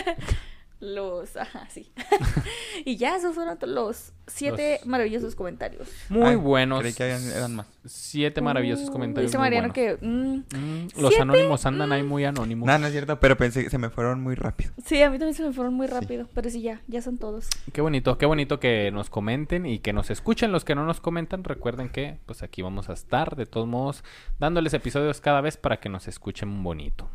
Los, 0.80 1.36
ajá, 1.38 1.68
sí. 1.72 1.92
y 2.86 2.98
ya, 2.98 3.16
esos 3.16 3.34
fueron 3.34 3.58
los 3.74 4.13
siete 4.28 4.78
Los- 4.80 4.88
maravillosos 4.88 5.34
comentarios. 5.34 5.90
Muy 6.10 6.22
Ay, 6.24 6.36
buenos. 6.36 6.82
Creí 6.82 6.94
que 6.94 7.04
eran 7.10 7.56
más. 7.56 7.66
Siete 7.86 8.42
maravillosos 8.42 8.90
Uh, 8.90 8.92
comentarios. 8.92 9.32
Dice 9.32 9.40
Mariano 9.40 9.74
que, 9.74 9.98
mm, 10.00 10.44
Mm, 10.56 10.88
los 11.02 11.10
¿Siete? 11.10 11.22
anónimos 11.24 11.66
andan 11.66 11.92
ahí 11.92 12.04
muy 12.04 12.26
anónimos. 12.26 12.68
No, 12.68 12.78
no 12.78 12.86
es 12.86 12.92
cierto, 12.92 13.20
pero 13.20 13.36
pensé 13.38 13.63
que 13.63 13.72
se 13.72 13.80
me 13.80 13.90
fueron 13.90 14.22
muy 14.22 14.36
rápido. 14.36 14.72
sí, 14.86 15.02
a 15.02 15.10
mí 15.10 15.18
también 15.18 15.34
se 15.34 15.44
me 15.44 15.52
fueron 15.52 15.74
muy 15.74 15.88
rápido, 15.88 16.28
pero 16.36 16.48
sí, 16.52 16.62
ya, 16.62 16.82
ya 16.88 17.02
son 17.02 17.18
todos. 17.18 17.50
Qué 17.74 17.82
bonito, 17.82 18.20
qué 18.20 18.28
bonito 18.28 18.60
que 18.60 18.92
nos 18.92 19.10
comenten 19.10 19.66
y 19.66 19.80
que 19.80 19.94
nos 19.94 20.12
escuchen. 20.12 20.52
Los 20.52 20.63
que 20.63 20.76
no 20.76 20.86
nos 20.86 21.02
comentan, 21.02 21.44
recuerden 21.44 21.90
que 21.90 22.20
pues 22.28 22.44
aquí 22.44 22.62
vamos 22.62 22.90
a 22.90 22.94
estar, 22.94 23.36
de 23.36 23.48
todos 23.48 23.66
modos, 23.68 24.04
dándoles 24.38 24.76
episodios 24.76 25.22
cada 25.22 25.42
vez 25.42 25.58
para 25.58 25.80
que 25.80 25.90
nos 25.90 26.08
escuchen 26.08 26.62
bonito. 26.63 27.10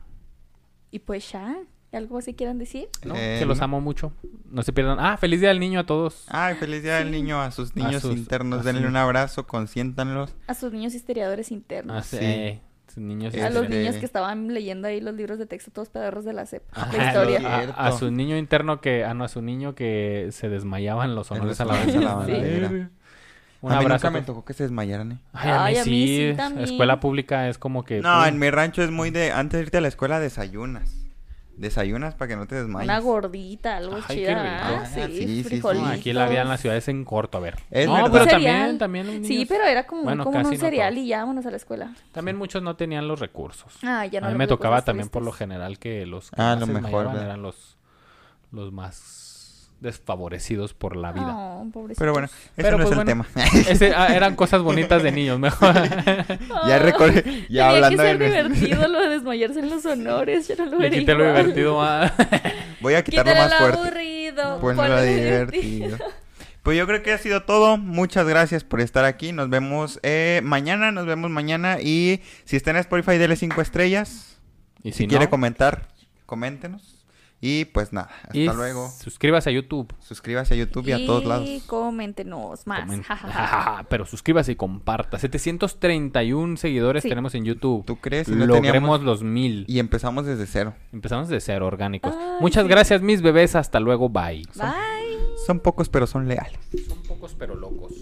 Y 0.91 0.99
pues 0.99 1.31
ya, 1.31 1.57
¿algo 1.93 2.19
así 2.19 2.35
quieran 2.35 2.59
decir? 2.59 2.89
¿no? 3.05 3.15
Eh, 3.17 3.37
que 3.39 3.47
los 3.47 3.61
amo 3.61 3.81
mucho. 3.81 4.13
No 4.51 4.63
se 4.63 4.73
pierdan. 4.73 4.99
Ah, 5.01 5.17
feliz 5.17 5.41
día 5.41 5.51
del 5.51 5.61
niño 5.61 5.81
a 5.81 5.87
todos. 5.87 6.25
Ay, 6.29 6.55
feliz 6.57 6.83
día 6.83 6.97
del 6.97 7.09
Sí. 7.09 7.13
niño 7.13 7.41
a 7.41 7.51
sus 7.51 7.75
niños 7.77 8.03
sus- 8.03 8.17
internos. 8.17 8.65
Denle 8.65 8.87
un 8.87 8.97
abrazo, 8.97 9.47
consiéntanlos. 9.47 10.35
A 10.47 10.55
sus 10.55 10.73
niños 10.73 10.95
historiadores 10.95 11.51
internos. 11.51 11.97
Ah, 11.97 12.03
sí, 12.03 12.17
sí. 12.19 12.61
sus 12.89 13.03
niños. 13.03 13.35
A 13.35 13.49
los 13.51 13.65
Este- 13.65 13.79
niños 13.79 13.97
que 13.97 14.05
estaban 14.05 14.53
leyendo 14.53 14.87
ahí 14.89 15.01
los 15.01 15.15
libros 15.15 15.39
de 15.39 15.47
texto, 15.47 15.71
todos 15.71 15.89
pedorros 15.89 16.25
de 16.27 16.33
la 16.35 16.45
CEP. 16.47 16.63
La 16.93 17.07
historia. 17.07 17.41
a-. 17.75 17.87
A, 17.87 17.93
su 17.93 18.11
niño 18.11 18.37
interno 18.37 18.81
que, 18.83 19.05
ah, 19.05 19.15
no, 19.15 19.25
a 19.25 19.29
su 19.29 19.41
niño 19.41 19.75
que 19.75 20.29
se 20.33 20.49
desmayaban 20.51 21.15
los 21.15 21.31
honores 21.31 21.59
a 21.61 21.65
la 21.65 21.73
honores 21.75 21.97
a 21.97 22.01
la 22.01 22.15
bandera. 22.15 22.69
Un 23.63 23.71
a 23.71 23.77
mí 23.79 23.85
abrazo. 23.85 24.09
nunca 24.09 24.11
me 24.19 24.23
tocó 24.27 24.45
que 24.45 24.55
se 24.55 24.65
desmayaran, 24.65 25.13
¿eh? 25.13 25.19
Ay, 25.33 25.49
a 25.51 25.55
mí 25.55 25.61
Ay, 25.63 25.77
a 25.77 25.85
mí 25.85 26.07
sí. 26.07 26.31
sí 26.33 26.37
también. 26.37 26.65
Escuela 26.65 26.99
pública 27.01 27.49
es 27.49 27.59
como 27.59 27.85
que. 27.85 28.01
No, 28.01 28.27
en 28.27 28.39
mi 28.39 28.51
rancho 28.51 28.83
es 28.83 28.91
muy 28.91 29.11
de... 29.11 29.31
Antes 29.31 29.59
de 29.59 29.63
irte 29.67 29.79
a 29.79 29.81
la 29.81 29.89
escuela, 29.89 30.19
desayunas. 30.21 31.02
Desayunas 31.63 32.15
para 32.17 32.29
que 32.29 32.37
no 32.37 32.47
te 32.49 32.57
desmayes. 32.57 32.89
Una 32.89 32.99
gordita, 32.99 33.77
algo 33.77 33.95
Ay, 33.95 34.03
qué 34.09 34.15
chida. 34.17 34.43
rico. 34.43 34.55
ah, 34.65 34.83
Ah, 34.83 34.87
sí, 34.87 35.45
sí, 35.45 35.61
sí, 35.63 35.63
aquí 35.87 36.13
la 36.13 36.29
vida 36.29 36.43
en 36.43 36.49
la 36.49 36.59
ciudad 36.59 36.77
es 36.77 36.89
en 36.89 37.05
corto, 37.05 37.39
a 37.39 37.41
ver. 37.41 37.57
Es 37.71 37.87
no, 37.87 37.95
verdad. 37.95 38.11
pero 38.13 38.27
también, 38.27 38.79
también 38.79 39.07
los 39.07 39.27
Sí, 39.29 39.47
pero 39.49 39.63
era 39.65 39.87
como, 39.87 40.03
Bueno, 40.03 40.25
como 40.25 40.41
un 40.41 40.57
cereal 40.57 40.99
y 40.99 41.07
ya 41.07 41.21
vámonos 41.21 41.47
a 41.47 41.51
la 41.53 41.57
escuela. 41.57 41.95
También 42.11 42.37
muchos 42.37 42.65
no 42.65 42.75
tenían 42.75 43.07
los 43.07 43.21
recursos. 43.21 43.79
Ah, 43.85 44.05
ya 44.07 44.21
no 44.21 44.27
a 44.27 44.31
mí 44.31 44.37
me 44.37 44.49
tocaba 44.49 44.83
también 44.83 45.09
por 45.09 45.23
lo 45.23 45.31
general 45.31 45.79
que 45.79 46.05
los 46.05 46.31
que 46.33 46.43
Ah, 46.43 46.57
más 46.57 46.61
lo 46.61 46.67
se 46.67 46.73
mejor, 46.73 47.07
eran 47.15 47.43
los, 47.43 47.77
los 48.51 48.73
más 48.73 48.97
desfavorecidos 49.83 50.73
por 50.73 50.97
la 50.97 51.13
vida. 51.13 51.35
Oh. 51.37 51.71
Pero 51.99 52.13
bueno, 52.13 52.27
ese 52.27 52.41
Pero, 52.57 52.79
no 52.79 52.85
pues, 52.85 52.87
es 52.87 52.99
el 52.99 53.05
bueno. 53.05 53.27
tema. 53.27 53.45
Ese, 53.69 53.93
ah, 53.95 54.15
eran 54.15 54.37
cosas 54.37 54.63
bonitas 54.63 55.03
de 55.03 55.13
niños, 55.13 55.39
mejor. 55.39 55.75
ya 56.67 56.79
recordé... 56.79 57.23
Ya 57.49 57.69
Tenía 57.69 57.69
hablando 57.69 58.03
que 58.03 58.09
ser 58.09 58.19
de... 58.19 58.25
divertido 58.27 58.89
lo 58.89 59.01
de 59.03 59.09
desmayarse 59.11 59.61
en 59.61 59.71
los 59.71 59.85
honores. 59.85 60.49
Yo 60.49 60.57
no 60.57 60.67
lo 60.67 60.79
vería 60.79 61.01
divertido 61.01 61.83
a... 61.83 62.13
Voy 62.81 62.95
a 62.95 63.03
quitarlo 63.03 63.33
Quítale 63.33 63.51
más 63.51 63.59
fuerte. 63.59 63.81
aburrido. 63.81 64.59
Pues 64.61 64.77
ponle 64.77 64.91
lo 64.91 64.97
lo 64.97 65.03
divertido. 65.03 65.99
Pues 66.63 66.79
yo 66.79 66.87
creo 66.87 67.03
que 67.03 67.13
ha 67.13 67.19
sido 67.19 67.43
todo. 67.43 67.77
Muchas 67.77 68.27
gracias 68.27 68.63
por 68.63 68.81
estar 68.81 69.05
aquí. 69.05 69.33
Nos 69.33 69.51
vemos 69.51 69.99
eh, 70.03 70.41
mañana. 70.45 70.93
Nos 70.93 71.07
vemos 71.07 71.31
mañana. 71.31 71.81
Y 71.81 72.23
si 72.45 72.57
está 72.57 72.71
en 72.71 72.77
Spotify, 72.77 73.19
dele 73.19 73.37
cinco 73.37 73.61
estrellas. 73.61 74.41
Y 74.85 74.93
Si, 74.93 74.99
si, 74.99 75.07
quiere 75.09 75.29
comentar, 75.29 75.89
coméntenos. 76.27 77.02
Y 77.45 77.65
pues 77.65 77.93
nada, 77.93 78.09
hasta 78.23 78.39
y 78.39 78.47
luego. 78.47 78.89
suscríbase 78.89 79.51
a 79.51 79.53
YouTube. 79.53 79.93
Suscríbase 79.99 80.55
a 80.55 80.57
YouTube 80.57 80.87
y, 80.87 80.93
a 80.93 81.05
todos 81.05 81.25
lados. 81.25 81.49
Y 81.49 81.61
coméntenos 81.67 82.65
más. 82.69 82.89
Comen-. 82.89 83.05
Pero 83.89 84.07
suscríbase 84.07 84.53
y 84.53 84.55
comparta. 84.57 85.19
731 85.19 86.57
seguidores 86.57 87.03
Sí. 87.03 87.09
tenemos 87.09 87.35
en 87.35 87.45
YouTube. 87.45 87.85
¿Tú 87.85 87.97
crees? 87.97 88.29
Si 88.29 88.33
no 88.33 88.47
Logremos 88.47 88.63
teníamos- 88.63 89.03
los 89.03 89.23
mil. 89.25 89.65
Y 89.67 89.81
empezamos 89.81 90.25
desde 90.25 90.47
cero. 90.47 90.75
Empezamos 90.93 91.29
de 91.29 91.41
cero, 91.41 91.67
orgánicos. 91.67 92.15
Ay, 92.17 92.37
Muchas 92.41 92.63
sí. 92.63 92.69
gracias, 92.69 93.03
mis 93.03 93.23
bebés. 93.23 93.57
Hasta 93.57 93.81
luego. 93.81 94.09
Bye. 94.09 94.45
Bye. 94.55 95.19
Son 95.45 95.59
pocos, 95.59 95.89
pero 95.89 96.07
son 96.07 96.29
leales. 96.29 96.61
Son 96.89 97.03
pocos 97.03 97.35
pero 97.37 97.57
locos. 97.57 97.93